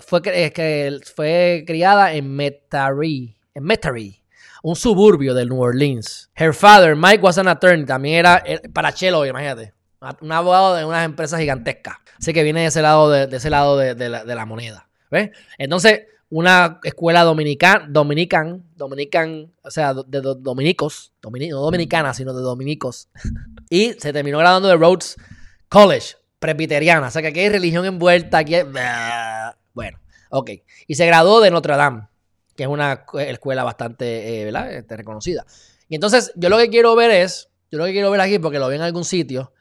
[0.00, 4.20] fue, que fue criada en Metairie, en Metairie,
[4.64, 6.28] un suburbio de New Orleans.
[6.34, 7.84] Her father, Mike, was an attorney.
[7.84, 8.42] También era,
[8.72, 9.75] para Chelo, imagínate.
[10.20, 11.96] Un abogado de unas empresas gigantescas.
[12.18, 14.88] Así que viene de ese lado de, ese lado de, la, moneda.
[15.10, 15.30] ¿Ves?
[15.58, 23.08] Entonces, una escuela dominicana, dominican, dominican, o sea, de, dominicos, no dominicana, sino de dominicos.
[23.70, 25.16] y se terminó graduando de Rhodes
[25.68, 27.08] College, presbiteriana.
[27.08, 28.54] O sea que aquí hay religión envuelta, aquí
[29.72, 29.98] Bueno,
[30.30, 30.50] ok.
[30.86, 32.08] Y se graduó de Notre Dame,
[32.56, 34.72] que es una escuela bastante, eh, ¿verdad?
[34.72, 35.44] Este, reconocida.
[35.88, 38.58] Y entonces, yo lo que quiero ver es, yo lo que quiero ver aquí, porque
[38.58, 39.52] lo vi en algún sitio,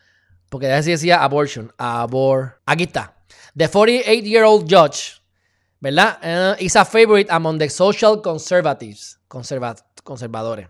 [0.56, 1.70] porque así decía abortion.
[1.78, 2.62] Abor.
[2.66, 3.14] Aquí está.
[3.58, 5.22] The 48-year-old judge,
[5.82, 6.18] ¿verdad?
[6.24, 9.20] Uh, is a favorite among the social conservatives.
[9.28, 10.70] conservadores.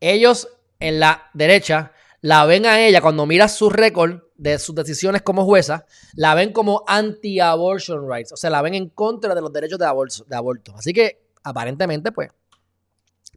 [0.00, 0.46] Ellos
[0.78, 5.46] en la derecha la ven a ella cuando miras su récord de sus decisiones como
[5.46, 8.32] jueza, la ven como anti-abortion rights.
[8.32, 10.74] O sea, la ven en contra de los derechos de aborto, de aborto.
[10.76, 12.28] Así que, aparentemente, pues,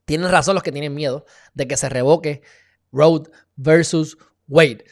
[0.04, 1.24] tienen razón los que tienen miedo
[1.54, 2.42] de que se revoque
[2.92, 4.18] Road versus
[4.50, 4.84] Wade.